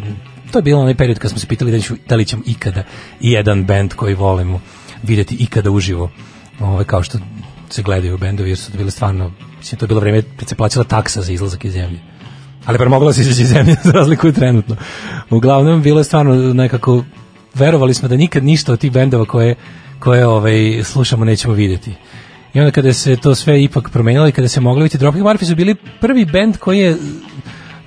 [0.50, 2.82] to je bilo onaj period kad smo se pitali da, ću, da li ćemo ikada
[3.20, 4.60] i jedan bend koji volimo
[5.02, 6.10] videti ikada uživo.
[6.60, 7.18] Ovaj kao što
[7.74, 10.54] se gledaju bendovi jer su to bile stvarno mislim to je bilo vreme kad se
[10.54, 12.00] plaćala taksa za izlazak iz zemlje
[12.66, 14.76] ali bar mogla se izaći iz zemlje za razliku trenutno.
[15.30, 17.04] Uglavnom, bilo je stvarno nekako,
[17.54, 19.54] verovali smo da nikad ništa od tih bendova koje,
[19.98, 21.94] koje ovaj, slušamo nećemo vidjeti.
[22.54, 25.48] I onda kada se to sve ipak promenilo i kada se moglo vidjeti, Dropkick Murphys
[25.48, 26.96] su bili prvi bend koji je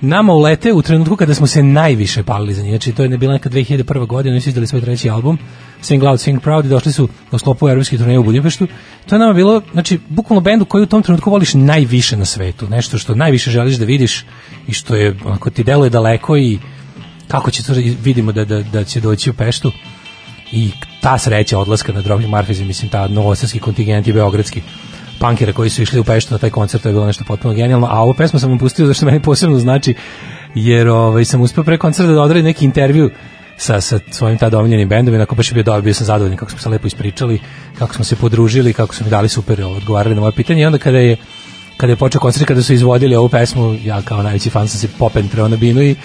[0.00, 2.70] nama ulete u trenutku kada smo se najviše palili za njih.
[2.70, 4.06] Znači, to je bila neka 2001.
[4.06, 5.38] godina, oni su izdali svoj treći album,
[5.80, 8.66] Sing Loud, Sing Proud i došli su u sklopu evropskih turneja u Budimpeštu.
[9.06, 12.68] To je nama bilo, znači, bukvalno bendu koji u tom trenutku voliš najviše na svetu.
[12.68, 14.24] Nešto što najviše želiš da vidiš
[14.66, 16.58] i što je, onako, ti deluje daleko i
[17.28, 17.72] kako će to,
[18.02, 19.72] vidimo da, da, da će doći u Peštu
[20.52, 20.70] i
[21.00, 24.62] ta sreća odlaska na Dropkick Murphys, mislim, ta novosadski kontingent i beogradski
[25.20, 27.86] punkera koji su išli u Peštu na taj koncert, to je bilo nešto potpuno genijalno,
[27.90, 29.94] a ovu pesmu sam vam pustio zašto meni posebno znači,
[30.54, 33.10] jer ovaj, sam uspio pre koncerta da odradim neki intervju
[33.58, 36.36] sa, sa svojim tada omiljenim bendom i nakon baš je bio dobar, bio sam zadovoljan
[36.36, 37.40] kako smo se lepo ispričali,
[37.78, 40.78] kako smo se podružili, kako su mi dali super odgovarali na moje pitanje i onda
[40.78, 41.16] kada je
[41.76, 44.88] kada je počeo koncert, kada su izvodili ovu pesmu, ja kao najveći fan sam se
[44.98, 45.96] popentreo na binu i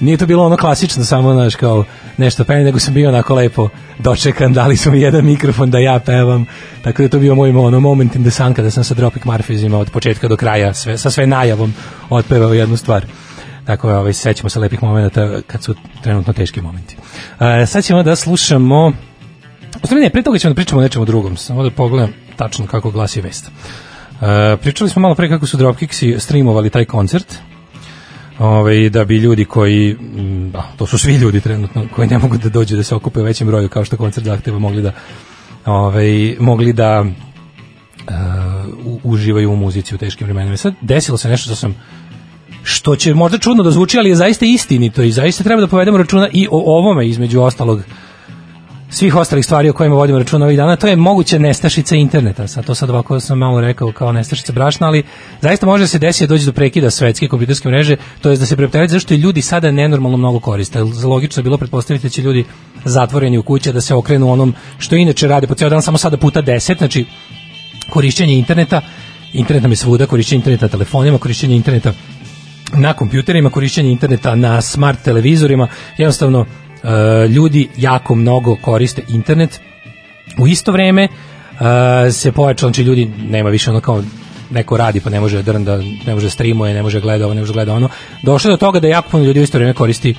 [0.00, 1.84] nije to bilo ono klasično, samo znaš kao
[2.16, 3.68] nešto pevanje, nego sam bio onako lepo
[3.98, 6.46] dočekan, dali su mi jedan mikrofon da ja pevam,
[6.82, 9.76] tako da to bio moj ono moment in the sun kada sam sa Dropkick Murphysima
[9.76, 11.74] od početka do kraja, sve, sa sve najavom
[12.10, 13.06] otpevao jednu stvar.
[13.66, 16.96] Tako je, ovaj, sećamo se lepih momenta kad su trenutno teški momenti.
[17.40, 18.92] E, sad ćemo da slušamo
[19.82, 22.90] U ne, pre toga ćemo da pričamo o nečemu drugom, samo da pogledam tačno kako
[22.90, 23.46] glasi vest.
[23.46, 27.38] E, pričali smo malo pre kako su Dropkicksi streamovali taj koncert,
[28.38, 29.96] ovaj, da bi ljudi koji,
[30.52, 33.24] da, to su svi ljudi trenutno, koji ne mogu da dođu da se okupe u
[33.24, 34.92] većem broju kao što koncert zahteva, mogli da
[35.66, 37.06] ovaj, mogli da uh,
[39.02, 40.56] uživaju u muzici u teškim vremenima.
[40.56, 41.74] Sad desilo se nešto što sam
[42.62, 45.98] što će možda čudno da zvuči, ali je zaista istinito i zaista treba da povedemo
[45.98, 47.82] računa i o ovome između ostalog
[48.94, 52.48] svih ostalih stvari o kojima vodimo računa ovih dana, to je moguća nestašica interneta.
[52.48, 55.02] Sad to sad ovako sam malo rekao kao nestašica brašna, ali
[55.40, 58.46] zaista može da se desiti da dođe do prekida svetske kompjuterske mreže, to je da
[58.46, 60.84] se preopterećuje zašto i ljudi sada nenormalno mnogo koriste.
[60.84, 62.44] Za logično je bilo pretpostaviti da će ljudi
[62.84, 66.16] zatvoreni u kuće da se okrenu onom što inače rade po ceo dan samo sada
[66.16, 67.04] puta 10, znači
[67.90, 68.80] korišćenje interneta,
[69.32, 71.92] internet nam je svuda, korišćenje interneta telefonima, korišćenje interneta
[72.76, 75.68] na kompjuterima, korišćenje interneta na smart televizorima,
[75.98, 79.60] jednostavno e, ljudi jako mnogo koriste internet.
[80.38, 84.02] U isto vreme e, se pojačalo, znači ljudi nema više ono kao
[84.50, 85.76] neko radi pa ne može da da
[86.06, 87.88] ne može da streamuje, ne može da gleda ovo, ne može da gleda ono.
[88.22, 90.14] Došlo do toga da jako puno ljudi u isto vreme koristi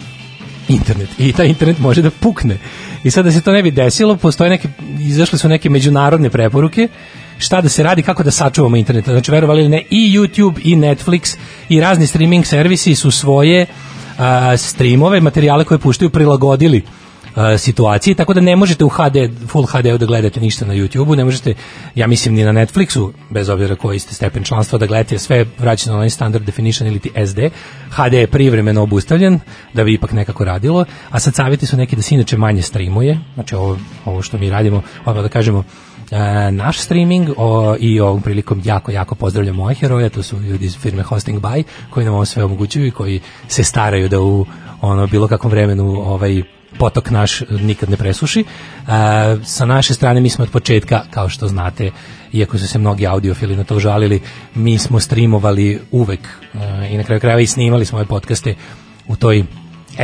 [0.67, 2.57] internet i taj internet može da pukne.
[3.03, 4.67] I sad da se to ne bi desilo, postoje neke
[4.99, 6.87] izašle su neke međunarodne preporuke
[7.37, 9.05] šta da se radi, kako da sačuvamo internet.
[9.05, 11.37] Znači, verovali ili ne, i YouTube i Netflix
[11.69, 13.65] i razni streaming servisi su svoje
[14.17, 16.83] a, streamove, materijale koje puštaju prilagodili
[17.57, 21.25] situaciji, tako da ne možete u HD, full HD da gledate ništa na YouTubeu, ne
[21.25, 21.53] možete,
[21.95, 25.93] ja mislim, ni na Netflixu, bez obzira koji ste stepen članstva, da gledate sve vraćeno
[25.93, 27.39] na onaj standard definition ili ti SD.
[27.89, 29.39] HD je privremeno obustavljen,
[29.73, 33.19] da bi ipak nekako radilo, a sad savjeti su neki da se inače manje streamuje,
[33.33, 35.63] znači ovo, ovo što mi radimo, odmah da kažemo,
[36.11, 40.65] e, naš streaming o, i ovom prilikom jako, jako pozdravljam moje heroje, to su ljudi
[40.65, 44.45] iz firme Hosting By, koji nam ovo sve omogućuju i koji se staraju da u
[44.81, 46.43] ono bilo kakvom vremenu ovaj
[46.77, 48.39] potok naš nikad ne presuši.
[48.39, 48.45] E,
[49.43, 51.91] sa naše strane mi smo od početka, kao što znate,
[52.33, 54.21] iako su se mnogi audiofili na to žalili,
[54.55, 58.55] mi smo streamovali uvek e, i na kraju krajeva i snimali smo ove podcaste
[59.07, 59.43] u toj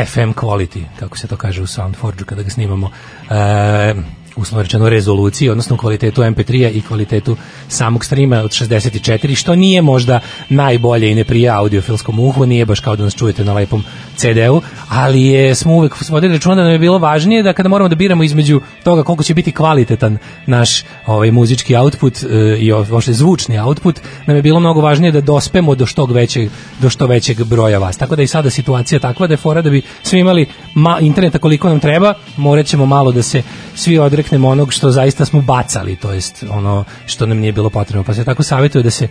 [0.05, 2.89] FM quality, kako se to kaže u Soundforge kada ga snimamo.
[3.29, 3.93] E,
[4.35, 7.37] uslovno rezoluciji, odnosno kvalitetu MP3-a i kvalitetu
[7.67, 12.79] samog streama od 64, što nije možda najbolje i ne prija audiofilskom uhu, nije baš
[12.79, 13.83] kao da nas čujete na lepom
[14.21, 17.89] CD-u, ali je, smo uvek vodili računa da nam je bilo važnije da kada moramo
[17.89, 23.13] da biramo između toga koliko će biti kvalitetan naš ovaj muzički output e, i uopšte
[23.13, 26.49] zvučni output, nam je bilo mnogo važnije da dospemo do što većeg
[26.79, 27.97] do što većeg broja vas.
[27.97, 30.45] Tako da i sada situacija takva da je fora da bi svi imali
[30.75, 33.41] ma, interneta koliko nam treba, morat ćemo malo da se
[33.75, 38.03] svi odreknemo onog što zaista smo bacali, to jest ono što nam nije bilo potrebno.
[38.03, 39.07] Pa se tako savjetuje da se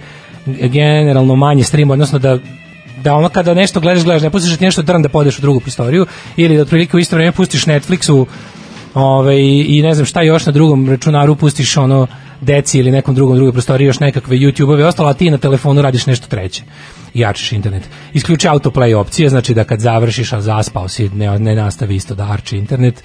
[0.47, 2.39] generalno manje stream, odnosno da
[3.02, 5.60] da ono kada nešto gledaš, gledaš, ne pustiš ti nešto drn da podeš u drugu
[5.60, 6.06] prostoriju
[6.36, 8.27] ili da otprilike u isto vreme pustiš Netflixu
[8.94, 12.06] ovaj, i ne znam šta još na drugom računaru pustiš ono
[12.40, 16.06] deci ili nekom drugom drugoj prostoriji još nekakve YouTube-ove ostalo, a ti na telefonu radiš
[16.06, 16.62] nešto treće
[17.14, 17.82] jačiš internet.
[18.12, 22.32] Isključi autoplay opcije, znači da kad završiš, a zaspao si, ne, ne nastavi isto da
[22.32, 23.05] arči internet,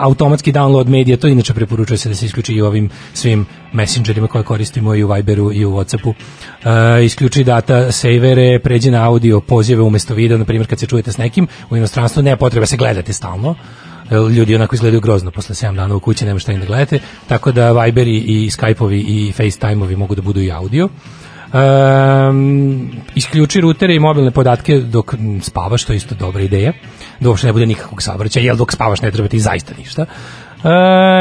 [0.00, 4.44] automatski download medija, to inače preporučuje se da se isključi i ovim svim messengerima koje
[4.44, 6.08] koristimo i u Viberu i u Whatsappu.
[6.08, 11.12] Uh, isključi data savere, pređi na audio pozive umesto videa, na primjer kad se čujete
[11.12, 13.54] s nekim u inostranstvu, nema potreba se gledate stalno
[14.36, 16.98] ljudi onako izgledaju grozno posle 7 dana u kući, nema šta im da gledate,
[17.28, 20.88] tako da Viberi i Skype-ovi i FaceTime-ovi mogu da budu i audio.
[21.52, 26.72] Um, isključi rutere i mobilne podatke dok spavaš, to je isto dobra ideja.
[27.20, 30.02] Da uopšte ne bude nikakvog saobraćaja, jer dok spavaš ne treba ti zaista ništa.
[30.02, 30.70] Uh,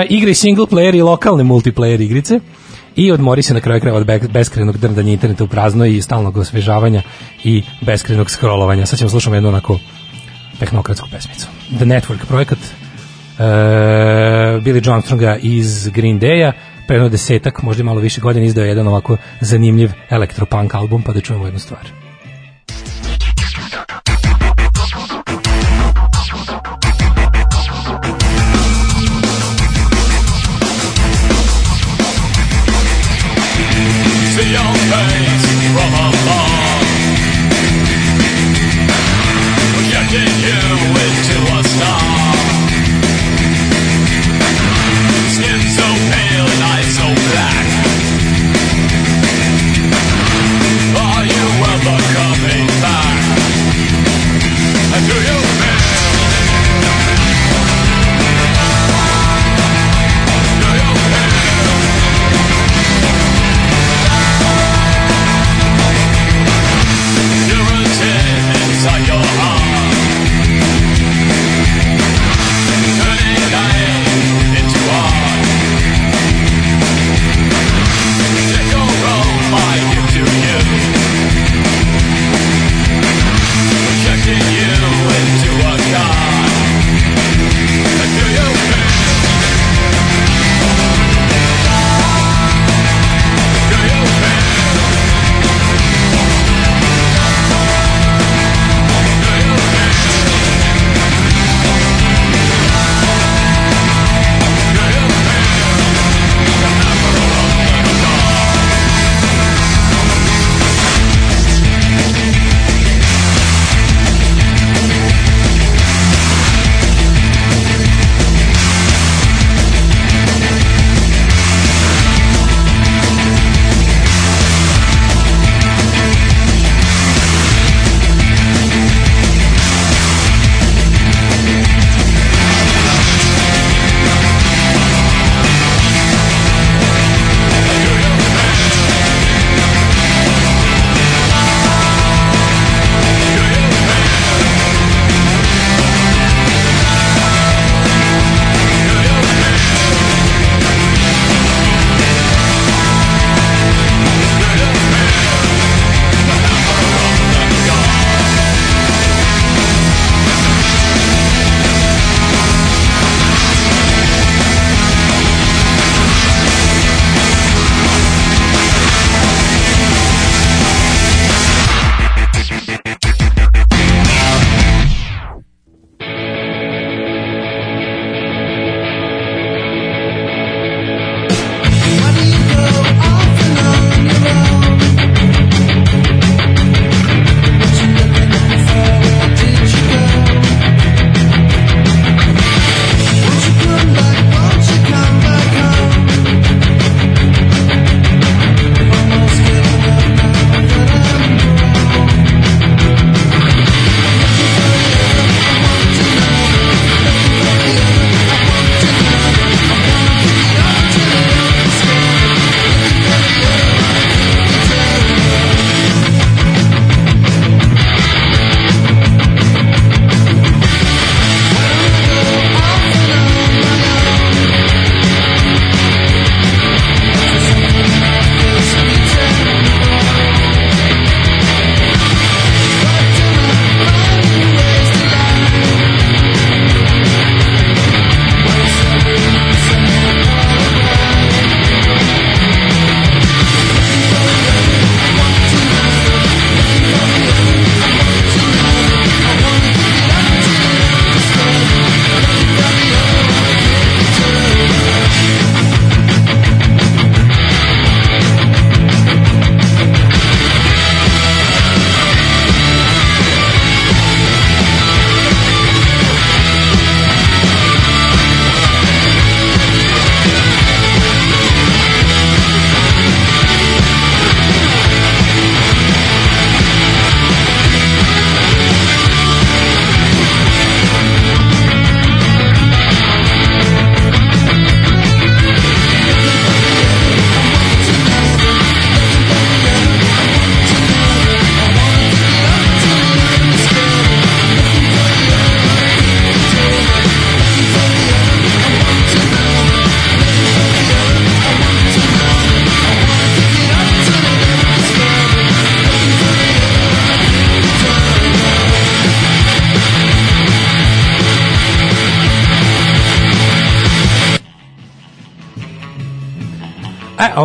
[0.09, 2.39] igri single player i lokalne multiplayer igrice
[2.95, 7.01] i odmori se na kraju krajeva od beskrenog drndanja interneta u prazno i stalnog osvežavanja
[7.43, 8.85] i beskrenog scrollovanja.
[8.85, 9.79] Sad ćemo slušati jednu onako
[10.59, 11.47] tehnokratsku pesmicu.
[11.75, 13.45] The Network projekat uh,
[14.63, 16.51] Billy John Armstronga iz Green Day-a
[16.89, 21.45] pre desetak, možda malo više godina izdao jedan ovako zanimljiv elektropunk album, pa da čujemo
[21.45, 22.08] jednu stvar.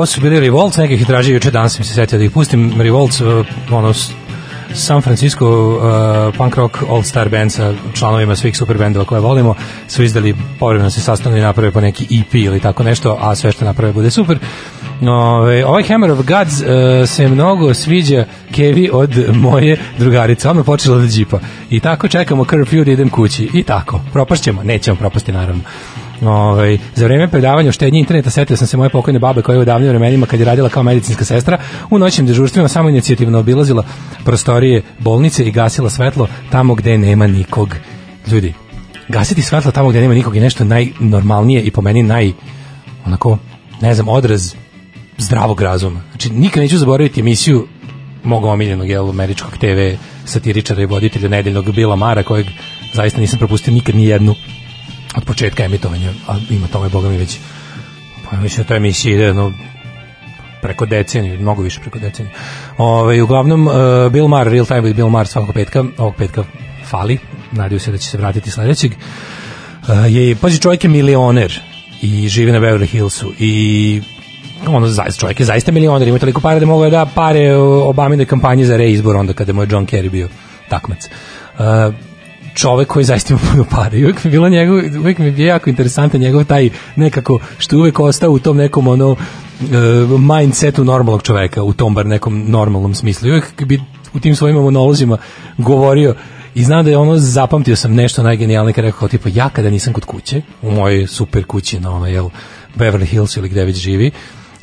[0.05, 2.81] Ovo su bili Revolts, nekih ih juče, danas mi se setio da ih pustim.
[2.81, 3.93] Revolts, uh, ono,
[4.75, 9.55] San Francisco uh, punk rock all star band sa članovima svih super bendova koje volimo
[9.89, 13.53] su izdali povremeno se sastavno i naprave po neki EP ili tako nešto, a sve
[13.53, 14.39] što naprave bude super.
[15.03, 16.67] Ove, ovaj Hammer of Gods uh,
[17.09, 20.49] se mnogo sviđa Kevi od moje drugarice.
[20.49, 21.41] Odmah počela da džipa.
[21.71, 23.51] I tako čekamo curfew da idem kući.
[23.55, 24.01] I tako.
[24.13, 24.63] Propašćemo?
[24.63, 25.63] Nećemo propasti naravno.
[26.23, 29.61] Ovaj za vreme predavanja o štednji interneta setio sam se moje pokojne babe koja je
[29.61, 31.59] u davnim vremenima kad je radila kao medicinska sestra
[31.91, 33.85] u noćnim dežurstvima samo inicijativno obilazila
[34.25, 37.77] prostorije bolnice i gasila svetlo tamo gde nema nikog.
[38.27, 38.55] Ljudi,
[39.09, 42.33] gasiti svetlo tamo gde nema nikog je nešto najnormalnije i po meni naj
[43.07, 43.39] onako,
[43.81, 44.55] ne znam, odraz
[45.19, 46.03] zdravog razuma.
[46.11, 47.67] Znači, nikad neću zaboraviti emisiju
[48.25, 52.47] mog omiljenog jel, američkog TV satiričara i voditelja nedeljnog Bila Mara, kojeg
[52.93, 54.35] zaista nisam propustio nikad ni jednu
[55.17, 57.39] od početka emitovanja, a ima tome, boga mi već,
[58.31, 59.53] pa mislim da to emisija ide, no,
[60.63, 62.35] preko decenije, mnogo više preko decenije.
[62.79, 63.75] Ove, uglavnom, uh,
[64.13, 66.45] Bill Maher, Real Time with Bill Maher svakog petka, ovog petka
[66.89, 67.19] fali,
[67.53, 68.93] nadaju se da će se vratiti sledećeg.
[68.93, 71.61] Uh, je, pazi, čovjek je milioner
[72.03, 74.03] i živi na Beverly Hillsu i
[74.67, 78.65] ono zaista čovjek je zaista milioner, ima toliko para da mogu da pare Obamine kampanji
[78.65, 80.29] za reizbor onda kada mu je John Kerry bio
[80.69, 81.09] takmac.
[81.59, 81.95] Uh,
[82.55, 83.97] čovek koji zaista ima puno para.
[83.97, 87.81] I uvijek mi bilo njegov, uvijek mi je jako interesantan njegov taj nekako, što je
[87.81, 89.19] uvijek ostao u tom nekom ono uh,
[90.21, 93.29] mindsetu normalnog čoveka, u tom bar nekom normalnom smislu.
[93.29, 93.81] I uvijek bi
[94.15, 95.19] u tim svojim monolozima
[95.59, 96.15] govorio
[96.55, 99.71] i znam da je ono, zapamtio sam nešto najgenijalnije kada rekao, kao tipa, ja kada
[99.71, 102.29] nisam kod kuće, u mojoj super kući na ono, jel,
[102.77, 104.11] Beverly Hills ili gde već živi,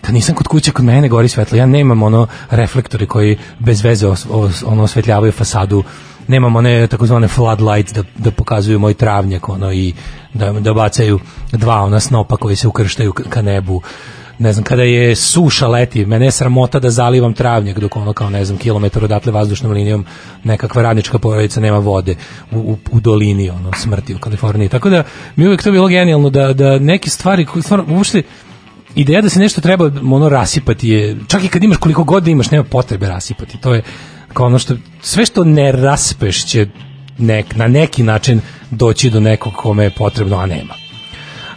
[0.02, 4.08] kad nisam kod kuće, kod mene gori svetlo, ja nemam ono reflektore koji bez veze
[4.08, 5.84] os, os, ono osvetljavaju fasadu,
[6.28, 9.94] nemam one takozvane floodlights da, da pokazuju moj travnjak ono, i
[10.34, 11.20] da, da bacaju
[11.52, 13.82] dva ona snopa koji se ukrštaju ka nebu
[14.42, 18.30] ne znam, kada je suša leti, mene je sramota da zalivam travnjak dok ono kao,
[18.30, 20.06] ne znam, kilometar odatle vazdušnom linijom
[20.44, 22.16] nekakva radnička porodica nema vode
[22.52, 24.70] u, u, u dolini, ono, smrti u Kaliforniji.
[24.70, 25.04] Tako da
[25.36, 28.24] mi je uvijek to bilo genijalno da, da neke stvari, stvarno, uopšte,
[28.96, 32.32] ideja da se nešto treba ono rasipati je, čak i kad imaš koliko god da
[32.32, 33.58] imaš, nema potrebe rasipati.
[33.58, 33.84] To je
[34.34, 36.68] kao ono što, sve što ne raspeš će
[37.18, 38.42] nek, na neki način
[38.72, 40.74] doći do nekog kome je potrebno, a nema.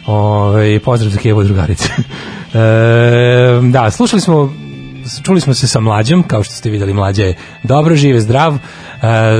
[0.07, 1.89] Ove, pozdrav za Kevo drugarice.
[2.53, 2.59] e,
[3.71, 4.53] da, slušali smo
[5.23, 8.57] čuli smo se sa mlađom, kao što ste videli mlađa je dobro, žive, zdrav, e,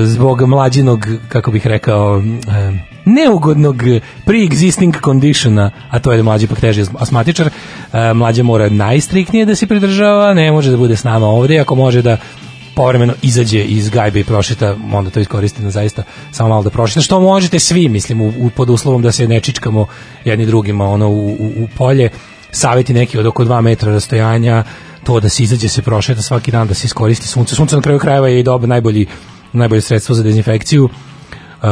[0.04, 2.22] zbog mlađinog, kako bih rekao,
[3.06, 3.84] neugodnog
[4.26, 7.50] pre-existing conditiona, a to je da mlađi pak teži asmatičar,
[7.94, 11.76] e, mlađa mora najstriktnije da se pridržava, ne može da bude s nama ovde, ako
[11.76, 12.18] može da
[12.76, 17.02] povremeno izađe iz gajbe i prošeta, onda to iskoristi na zaista samo malo da prošeta,
[17.02, 19.88] što možete svi, mislim, u, u, pod uslovom da se ne čičkamo
[20.26, 22.10] jedni drugima ono, u, u, u polje,
[22.52, 24.64] saveti neki od oko 2 metra rastojanja,
[25.04, 27.56] to da se izađe se prošeta svaki dan, da se iskoristi sunce.
[27.56, 29.06] Sunce na kraju krajeva je i dobro najbolji,
[29.54, 30.84] najbolje sredstvo za dezinfekciju.
[30.86, 31.70] Uh,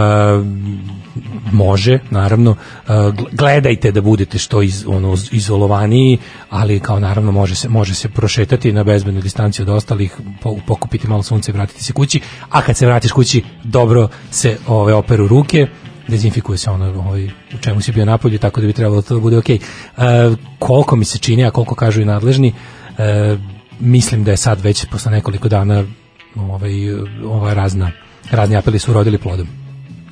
[1.53, 2.55] može, naravno,
[2.87, 6.17] gl- gledajte da budete što iz, ono, izolovaniji,
[6.49, 11.07] ali kao naravno može se, može se prošetati na bezbednu distanciju od ostalih, po, pokupiti
[11.07, 12.19] malo sunce i vratiti se kući,
[12.49, 15.67] a kad se vratiš kući, dobro se ove, operu ruke,
[16.07, 19.19] dezinfikuje se ono ovaj, u čemu si bio napolju, tako da bi trebalo to da
[19.19, 19.59] bude okej.
[19.97, 20.03] Uh,
[20.59, 23.39] koliko mi se čini, a koliko kažu i nadležni, uh,
[23.79, 25.83] mislim da je sad već posle nekoliko dana
[26.35, 26.71] ovaj,
[27.25, 27.91] ova razna,
[28.31, 29.47] razni apeli su urodili plodom.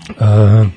[0.09, 0.67] Uh,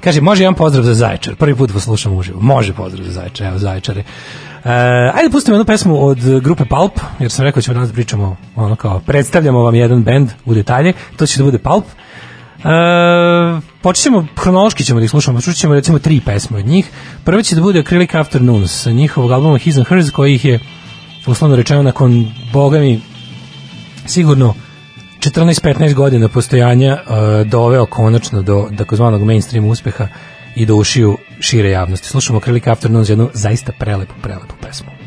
[0.00, 1.34] kaže, može jedan pozdrav za Zaječar.
[1.34, 2.40] Prvi put vas slušam uživo.
[2.40, 4.00] Može pozdrav za Zaječar, evo Zaječare.
[4.00, 4.70] Uh,
[5.14, 8.76] ajde pustimo jednu pesmu od grupe Pulp, jer sam rekao da ćemo danas pričamo, ono
[8.76, 11.84] kao, predstavljamo vam jedan bend u detalje, to će da bude Pulp.
[12.56, 16.90] Uh, počet ćemo, hronološki ćemo da ih slušamo, čući ćemo recimo tri pesme od njih.
[17.24, 20.58] Prva će da bude Acrylic Afternoons, sa njihovog albuma His and Hers, koji ih je,
[21.26, 23.00] uslovno rečeno, nakon, boga mi,
[24.06, 24.54] sigurno
[25.26, 30.08] 14-15 godina postojanja uh, doveo konačno do takozvanog mainstream uspeha
[30.56, 32.08] i do ušiju šire javnosti.
[32.08, 35.05] Slušamo Acrylic Afternoons, jednu zaista prelepu, prelepu pesmu.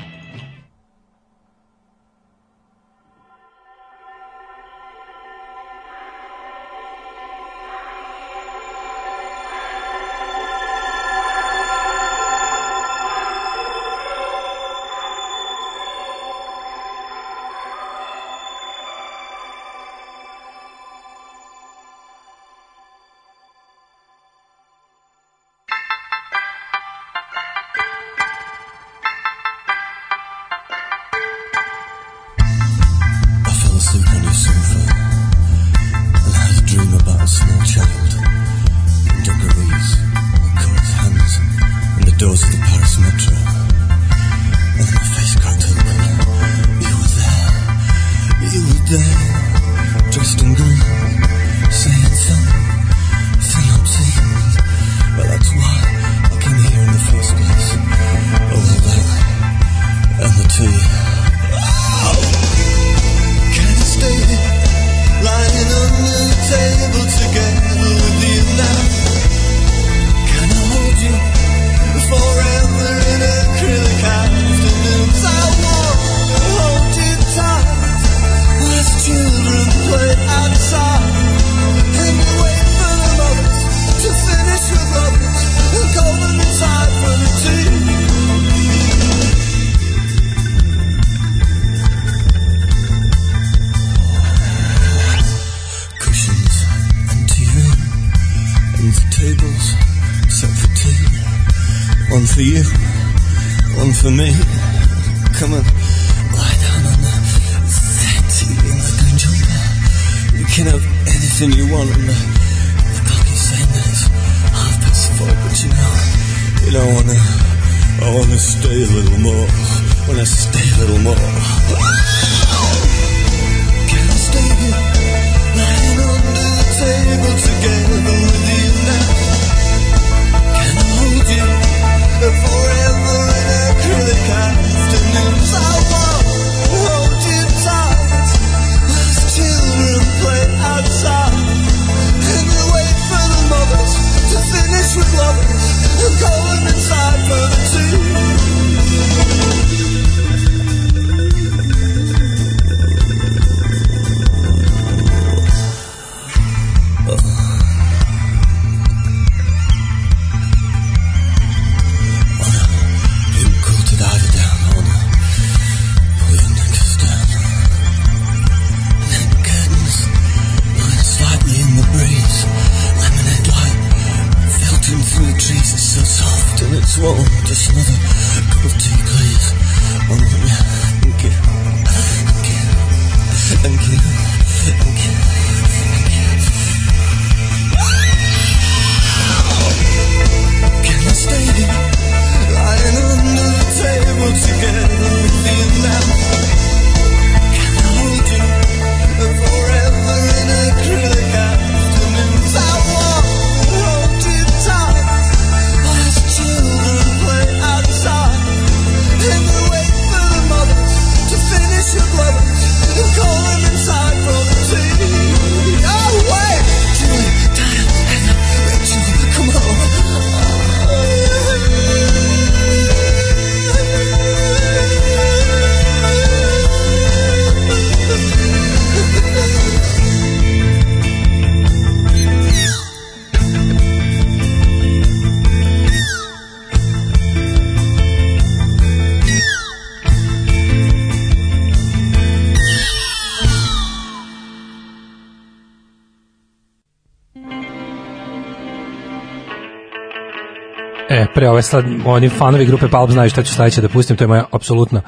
[251.39, 254.27] Pre ove sad, oni fanovi grupe Pulp znaju šta ću sledeće da pustim, to je
[254.27, 255.01] moja apsolutno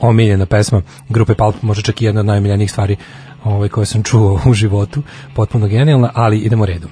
[0.00, 2.96] omiljena pesma grupe Pulp, možda čak i jedna od najomiljenijih stvari
[3.44, 5.02] ovaj, koje sam čuo u životu,
[5.34, 6.90] potpuno genijalna, ali idemo redom.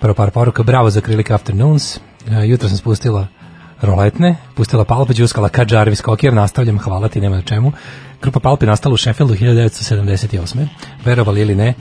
[0.00, 2.00] Prvo par poruka, bravo za Acrylic Afternoons, e,
[2.46, 3.26] jutro sam spustila
[3.82, 7.72] roletne, pustila Palpa, džuskala ka Jarvis Cocker, nastavljam, hvala ti, nema na čemu.
[8.22, 10.66] Grupa Palp je nastala u Sheffieldu 1978.
[11.04, 11.74] Verovali ili ne,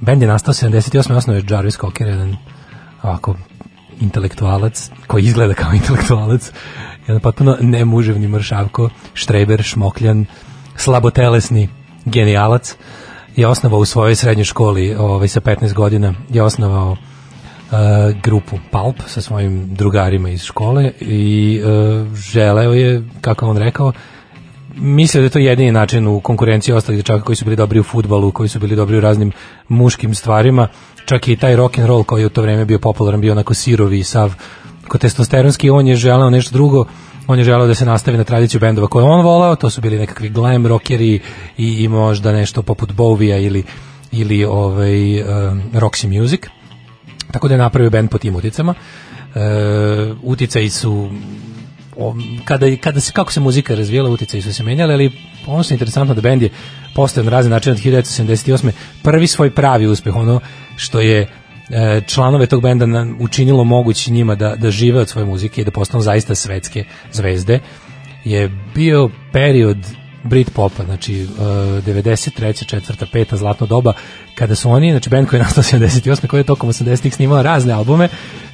[0.00, 1.16] bend je nastao 78.
[1.16, 2.36] osnovno je Jarvis Cocker, jedan
[3.02, 3.34] ovako
[4.00, 6.52] intelektualac, koji izgleda kao intelektualac,
[7.06, 10.26] jedan potpuno nemuževni mršavko, štreber, šmokljan,
[10.76, 11.68] slabotelesni
[12.04, 12.76] genijalac,
[13.36, 16.98] je osnovao u svojoj srednjoj školi ovaj, sa 15 godina, je osnovao uh,
[18.22, 23.92] grupu Pulp sa svojim drugarima iz škole i uh, želeo je, kako on rekao,
[24.80, 27.82] mislio da je to jedini način u konkurenciji ostalih dečaka koji su bili dobri u
[27.82, 29.32] futbalu, koji su bili dobri u raznim
[29.68, 30.68] muškim stvarima,
[31.06, 33.98] čak i taj rock and roll koji u to vreme bio popularan, bio onako sirovi
[33.98, 34.34] i sav
[34.88, 36.84] ko testosteronski, on je želeo nešto drugo,
[37.26, 39.98] on je želeo da se nastavi na tradiciju bendova koje on volao, to su bili
[39.98, 41.20] nekakvi glam rockeri
[41.58, 43.64] i, i možda nešto poput Bovija ili,
[44.12, 46.40] ili ovaj, um, Roxy Music.
[47.32, 48.74] Tako da je napravio bend po tim uticama.
[48.74, 51.10] E, uticaji su
[52.44, 55.10] kada, kada se, kako se muzika razvijala, uticaji su se menjali, ali
[55.46, 56.50] ono što je interesantno da bend je
[56.94, 58.70] postao na razne načine od 1978.
[59.02, 60.40] prvi svoj pravi uspeh, ono
[60.76, 62.86] što je e, članove tog benda
[63.20, 67.60] učinilo mogući njima da, da žive od svoje muzike i da postanu zaista svetske zvezde,
[68.24, 69.78] je bio period
[70.22, 72.66] Britpopa, znači uh, 93.
[72.66, 73.92] četvrta, peta, zlatno doba,
[74.34, 76.26] kada su oni, znači band koji je nastao 78.
[76.26, 78.08] koji je tokom 80-ih snimao razne albume,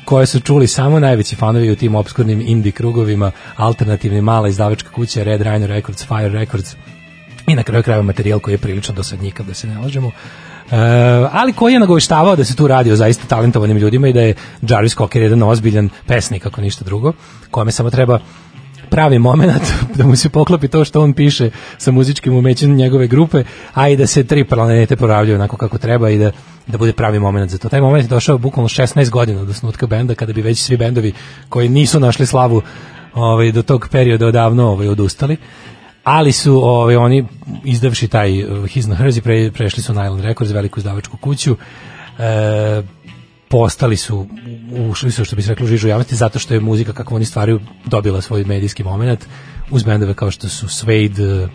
[0.05, 5.23] koje su čuli samo najveći fanovi u tim obskurnim indie krugovima, alternativni mala izdavačka kuća,
[5.23, 6.77] Red Rhino Records, Fire Records,
[7.47, 10.11] i na kraju krajeva materijal koji je prilično dosadnjikav, da se ne lažemo.
[10.71, 10.77] E,
[11.33, 14.35] ali koji je nagoveštavao da se tu radi o zaista talentovanim ljudima i da je
[14.63, 17.13] Jarvis Cocker jedan ozbiljan pesnik, ako ništa drugo,
[17.51, 18.19] kome samo treba
[18.91, 19.63] pravi moment
[19.97, 23.45] da mu se poklopi to što on piše sa muzičkim umećem njegove grupe,
[23.75, 26.31] a i da se tri planete poravljaju onako kako treba i da
[26.67, 27.69] da bude pravi moment za to.
[27.69, 31.13] Taj moment je došao bukvalno 16 godina od osnutka benda, kada bi već svi bendovi
[31.49, 32.63] koji nisu našli slavu
[33.15, 35.37] ovaj, do tog perioda odavno ovaj, odustali
[36.05, 37.27] ali su ovaj, oni
[37.65, 41.17] izdavši taj uh, His and Hers i pre, prešli su na Island Records, veliku izdavačku
[41.17, 41.57] kuću,
[42.19, 42.83] e,
[43.55, 44.27] postali su,
[44.91, 47.61] ušli su, što bi se reklo, žižu javnosti, zato što je muzika kako oni stvaraju
[47.85, 49.27] dobila svoj medijski moment.
[49.71, 51.49] Uz bendove kao što su Suede,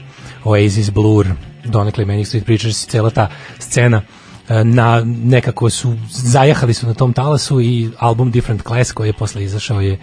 [0.43, 1.27] Oasis, Blur,
[1.65, 4.01] donekle Manic Street Preachers cela ta scena
[4.49, 9.13] e, na nekako su zajahali su na tom talasu i album Different Class koji je
[9.13, 9.99] posle izašao je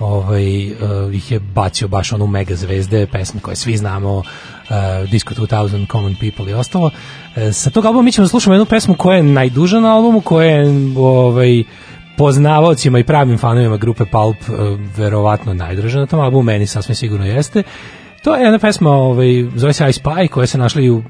[0.00, 4.24] ovaj, uh, ih je bacio baš onu mega zvezde, pesme koje svi znamo, uh,
[5.10, 6.86] Disco 2000, Common People i ostalo.
[6.86, 10.20] Uh, sa tog albuma mi ćemo da slušamo jednu pesmu koja je najduža na albumu,
[10.20, 11.64] koja je ovaj,
[12.16, 14.56] poznavaocima i pravim fanovima grupe Pulp uh,
[14.96, 17.62] verovatno najdraža na tom albumu, meni sasvim sigurno jeste.
[18.24, 21.02] To je jedna pesma, ovaj, zove se I Spy, koja se našla i u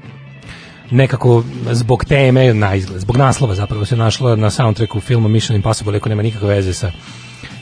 [0.91, 5.97] nekako zbog teme na izgled, zbog naslova zapravo se našla na soundtracku filma Mission Impossible,
[5.97, 6.91] ako nema nikakve veze sa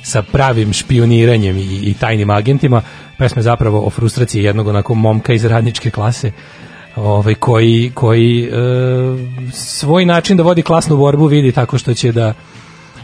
[0.03, 2.81] sa pravim špioniranjem i, i tajnim agentima.
[3.17, 6.31] Pesma je zapravo o frustraciji jednog onako momka iz radničke klase
[6.95, 8.49] ovaj, koji, koji e,
[9.53, 12.33] svoj način da vodi klasnu borbu vidi tako što će da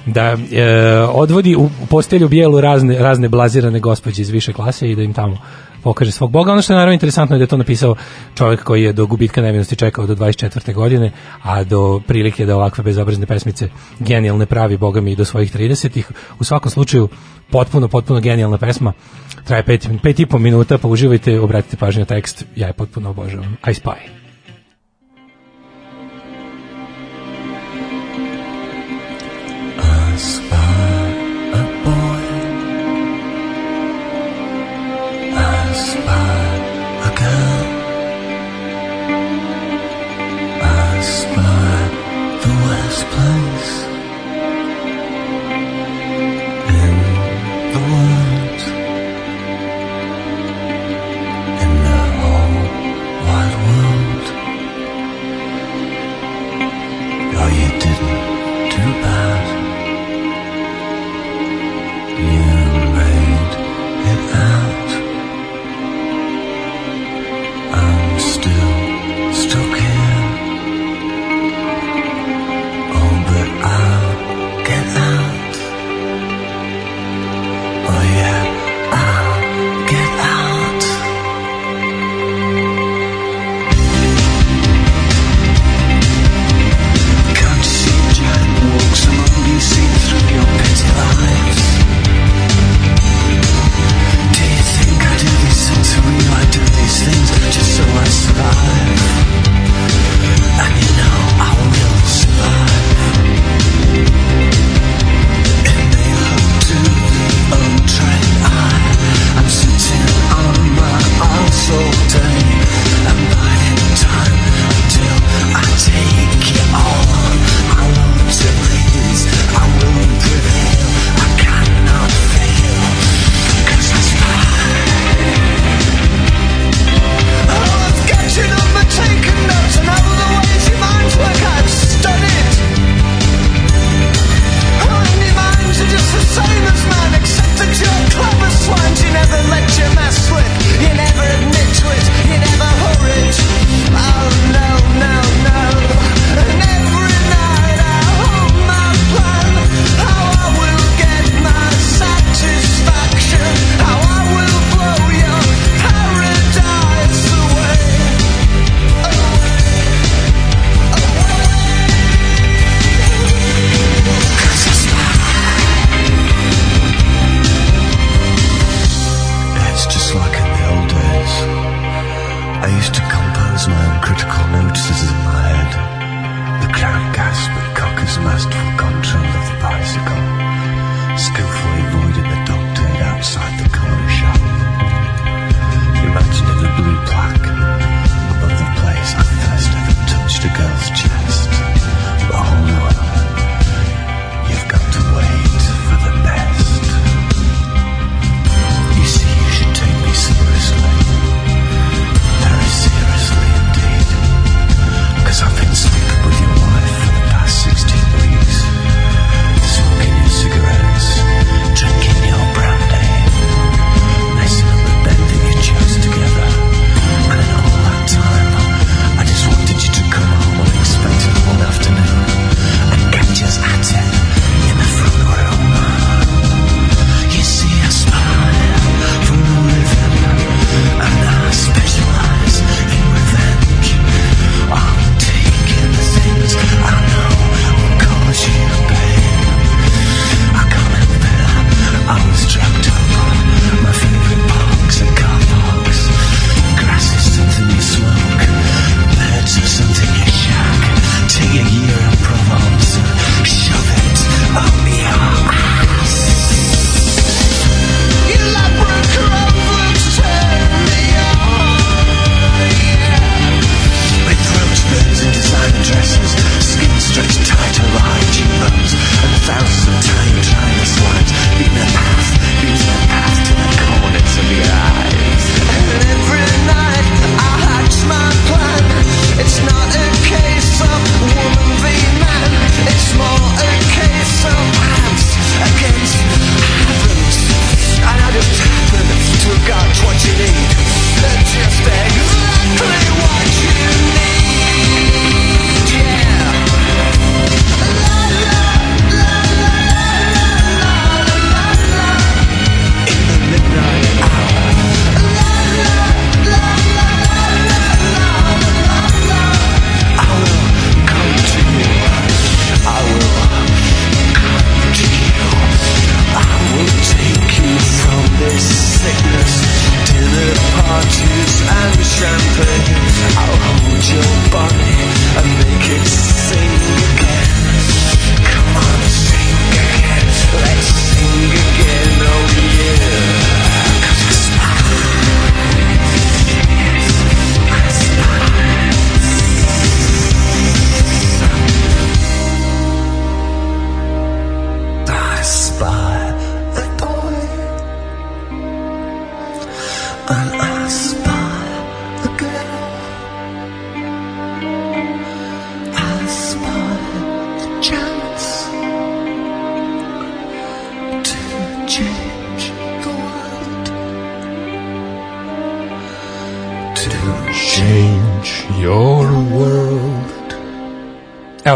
[0.06, 0.66] da e,
[1.12, 5.38] odvodi u postelju bijelu razne, razne blazirane gospođe iz više klase i da im tamo
[5.84, 6.52] pokaže svog boga.
[6.52, 7.96] Ono što je naravno interesantno je da je to napisao
[8.36, 10.74] čovjek koji je do gubitka nevinosti čekao do 24.
[10.74, 11.12] godine,
[11.44, 13.70] a do prilike da ovakve bezobrazne pesmice
[14.00, 16.12] genijalne pravi boga mi do svojih 30-ih.
[16.40, 17.10] U svakom slučaju
[17.52, 18.94] potpuno, potpuno genijalna pesma.
[19.44, 22.46] Traje pet, pet i po minuta, pa uživajte, obratite pažnju na tekst.
[22.56, 23.58] Ja je potpuno obožavam.
[23.68, 24.23] I Spy.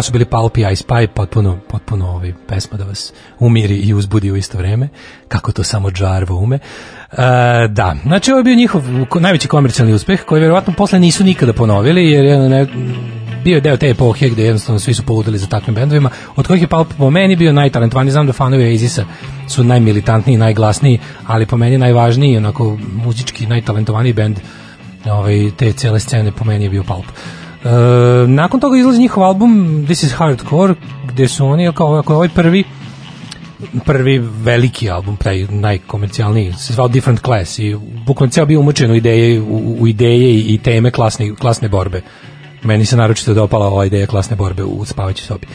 [0.07, 4.35] Su bili Pulp i Ice potpuno, potpuno ovaj, pesma da vas umiri i uzbudi u
[4.35, 4.89] isto vreme,
[5.27, 6.55] kako to samo Džarvo ume.
[6.55, 6.61] E,
[7.69, 8.83] da, znači ovo je bio njihov
[9.19, 12.67] najveći komercijalni uspeh, koji verovatno posle nisu nikada ponovili, jer je ne,
[13.43, 16.61] bio je deo te epohe gde jednostavno svi su poludili za takvim bendovima, od kojih
[16.61, 19.05] je Pulp po meni bio najtalentovaniji, znam da fanovi Oasisa
[19.47, 24.39] su najmilitantniji, najglasniji, ali po meni najvažniji, onako muzički najtalentovaniji bend
[25.05, 27.05] ovaj, te cele scene po meni je bio Pulp.
[27.67, 30.73] E, nakon toga izlazi njihov album This is Hardcore,
[31.07, 32.63] gde su oni, kao, je ovaj prvi
[33.85, 37.75] prvi veliki album, taj najkomercijalniji, se zvao Different Class i
[38.05, 42.01] bukvalno ceo bio umočen u ideje, u, u ideje i teme klasne, klasne borbe.
[42.63, 45.47] Meni se naročito dopala ova ideja klasne borbe u spavaćoj sobi.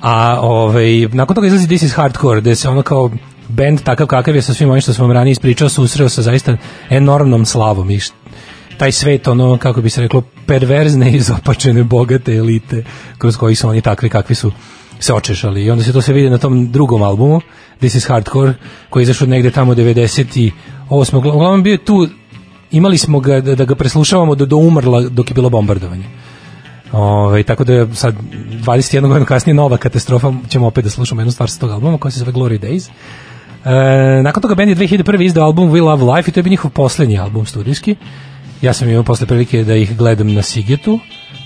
[0.00, 3.10] A ovaj, nakon toga izlazi This is Hardcore, gde se ono kao
[3.48, 6.56] band takav kakav je sa svim ovim što sam vam ranije ispričao, susreo sa zaista
[6.90, 8.00] enormnom slavom i
[8.78, 12.84] taj svet, ono, kako bi se reklo, perverzne, izopačene, bogate elite,
[13.18, 14.52] kroz koji su oni takvi kakvi su
[15.00, 15.64] se očešali.
[15.64, 17.40] I onda se to sve vidi na tom drugom albumu,
[17.78, 18.54] This is Hardcore,
[18.90, 20.52] koji je izašao negde tamo 98.
[21.16, 22.08] Uglavnom bio tu,
[22.70, 26.04] imali smo ga da, da ga preslušavamo do, do umrla dok je bilo bombardovanje.
[26.92, 28.14] Ove, tako da je sad
[28.64, 32.12] 21 godina kasnije nova katastrofa, ćemo opet da slušamo jednu stvar sa tog albuma koja
[32.12, 32.90] se zove Glory Days.
[33.64, 35.22] E, nakon toga band je 2001.
[35.22, 37.96] izdao album We Love Life i to je bio njihov poslednji album studijski.
[38.62, 41.00] Ja sam imao posle prilike da ih gledam na Sigetu,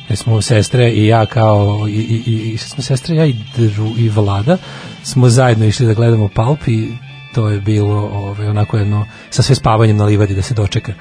[0.07, 4.09] gde smo sestre i ja kao i, i, i, smo sestre ja i Dru i
[4.09, 4.57] Vlada
[5.03, 6.89] smo zajedno išli da gledamo Pulp i
[7.35, 10.93] to je bilo ovaj, onako jedno sa sve spavanjem na livadi da se dočeka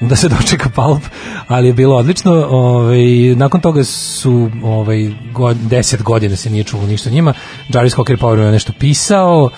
[0.00, 1.02] da se dočeka Pulp,
[1.48, 2.32] ali je bilo odlično.
[2.50, 7.34] Ovaj nakon toga su ovaj god, 10 godina se nije čulo ništa njima.
[7.68, 9.50] Jarvis Cocker je nešto pisao,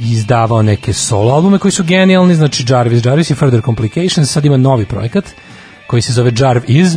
[0.00, 4.56] izdavao neke solo albume koji su genijalni, znači Jarvis, Jarvis i Further Complications, sad ima
[4.56, 5.24] novi projekat
[5.86, 6.96] koji se zove Jarv Is,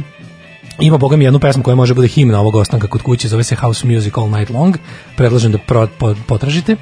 [0.80, 3.56] ima boga mi jednu pesmu koja može bude himna ovog ostanka kod kuće, zove se
[3.56, 4.78] House Music All Night Long,
[5.18, 6.76] predlažem da pro, po, potražite,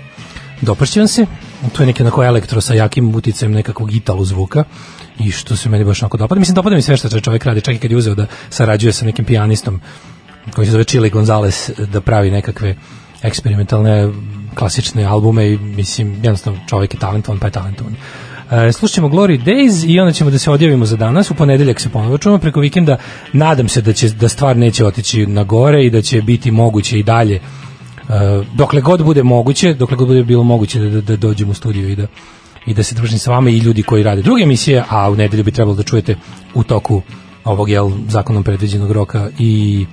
[0.61, 1.26] dopašće vam se,
[1.73, 4.63] to je neki onako elektro sa jakim uticajem nekakvog italu zvuka
[5.19, 7.76] i što se meni baš onako dopada, mislim dopada mi sve što čovjek radi, čak
[7.76, 9.81] i kad je uzeo da sarađuje sa nekim pijanistom
[10.55, 12.76] koji se zove Chili Gonzales da pravi nekakve
[13.21, 14.09] eksperimentalne
[14.55, 17.95] klasične albume i mislim jednostavno čovjek je talentovan pa je talentovan.
[18.51, 21.31] E, slušćemo Glory Days i onda ćemo da se odjavimo za danas.
[21.31, 22.97] U ponedeljak se ponovo čujemo preko vikenda.
[23.33, 26.99] Nadam se da će da stvar neće otići na gore i da će biti moguće
[26.99, 27.41] i dalje e,
[28.55, 31.89] dokle god bude moguće, dokle god bude bilo moguće da, da, da dođem u studiju
[31.89, 32.07] i da
[32.65, 35.43] i da se družim sa vama i ljudi koji rade druge emisije, a u nedelju
[35.43, 36.15] bi trebalo da čujete
[36.53, 37.01] u toku
[37.43, 39.85] ovog jel zakonom predviđenog roka i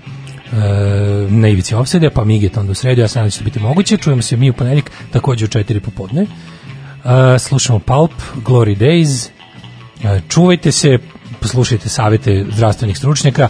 [1.28, 3.97] na ivici ofsede, pa Miget onda u sredu, ja nadam da će biti moguće.
[3.97, 6.23] Čujemo se mi u ponedjeljak, takođe u četiri popodne.
[6.23, 8.12] E, slušamo Pulp,
[8.44, 9.28] Glory Days,
[10.05, 10.98] e, čuvajte se,
[11.40, 13.48] poslušajte savete zdravstvenih stručnjaka,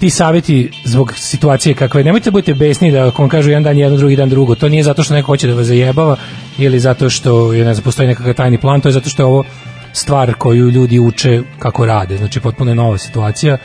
[0.00, 3.78] ti saveti zbog situacije kakve, nemojte da budete besni da ako vam kažu jedan dan
[3.78, 6.16] jedno, drugi dan drugo, to nije zato što neko hoće da vas zajebava
[6.58, 9.26] ili zato što je, ne znam, postoji nekakav tajni plan, to je zato što je
[9.26, 9.44] ovo
[9.92, 13.58] stvar koju ljudi uče kako rade, znači potpuno je nova situacija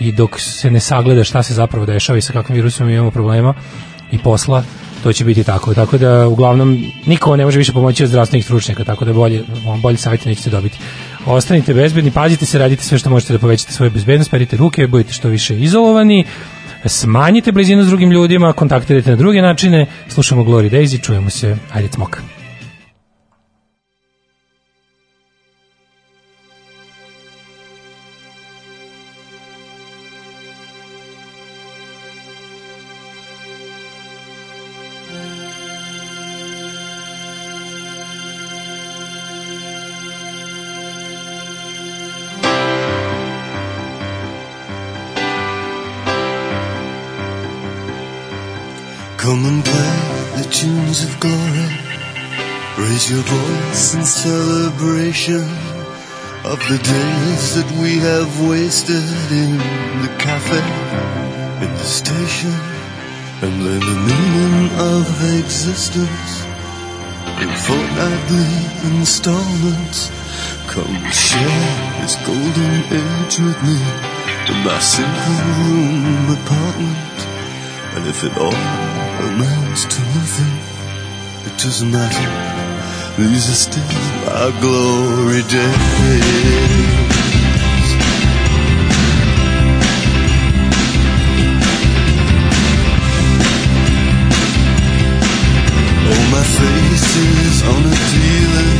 [0.00, 3.54] i dok se ne sagleda šta se zapravo dešava i sa kakvim virusom imamo problema
[4.12, 4.64] i posla,
[5.02, 5.74] to će biti tako.
[5.74, 9.44] Tako da uglavnom niko ne može više pomoći od zdravstvenih stručnjaka, tako da bolje,
[9.82, 10.78] bolje savjeti nećete dobiti.
[11.26, 15.12] Ostanite bezbedni, pazite se, radite sve što možete da povećate svoju bezbednost, perite ruke, budite
[15.12, 16.24] što više izolovani,
[16.84, 21.88] smanjite blizinu s drugim ljudima, kontaktirajte na druge načine, slušamo Glory Daisy, čujemo se, ajde
[21.88, 22.37] cmok.
[54.18, 55.46] Celebration
[56.42, 59.52] of the days that we have wasted in
[60.02, 60.58] the cafe,
[61.62, 62.50] in the station,
[63.42, 65.06] and learn the meaning of
[65.38, 66.42] existence
[67.42, 68.50] in fortnightly
[68.98, 70.10] installments.
[70.66, 71.70] Come share
[72.02, 73.78] this golden age with me
[74.50, 77.18] in my single room apartment.
[77.94, 78.64] And if it all
[79.30, 80.56] amounts to nothing,
[81.46, 82.57] it doesn't matter.
[83.18, 83.82] These are still
[84.30, 85.58] our glory days.
[96.06, 97.58] Oh, my face is
[98.14, 98.70] dealer,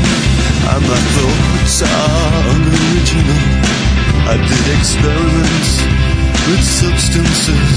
[0.71, 3.43] and my thoughts are unoriginal.
[4.23, 6.08] I did experiments
[6.49, 7.77] with substances,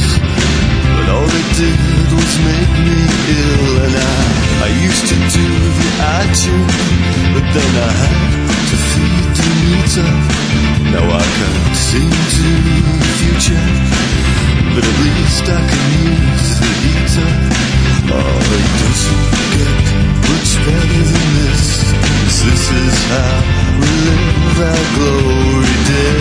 [0.96, 3.00] but all they did was make me
[3.36, 3.68] ill.
[3.84, 4.16] And I,
[4.64, 5.48] I used to do
[5.80, 5.90] the
[6.24, 6.60] action,
[7.36, 8.32] but then I had
[8.72, 10.12] to feed the meter.
[10.96, 12.48] Now I can't see into
[13.04, 13.68] the future,
[14.72, 17.32] but at least I can use the heater.
[18.08, 19.80] Oh, it doesn't get
[20.32, 21.66] much better than this.
[22.40, 23.36] This is how
[23.80, 26.21] we live our glory days.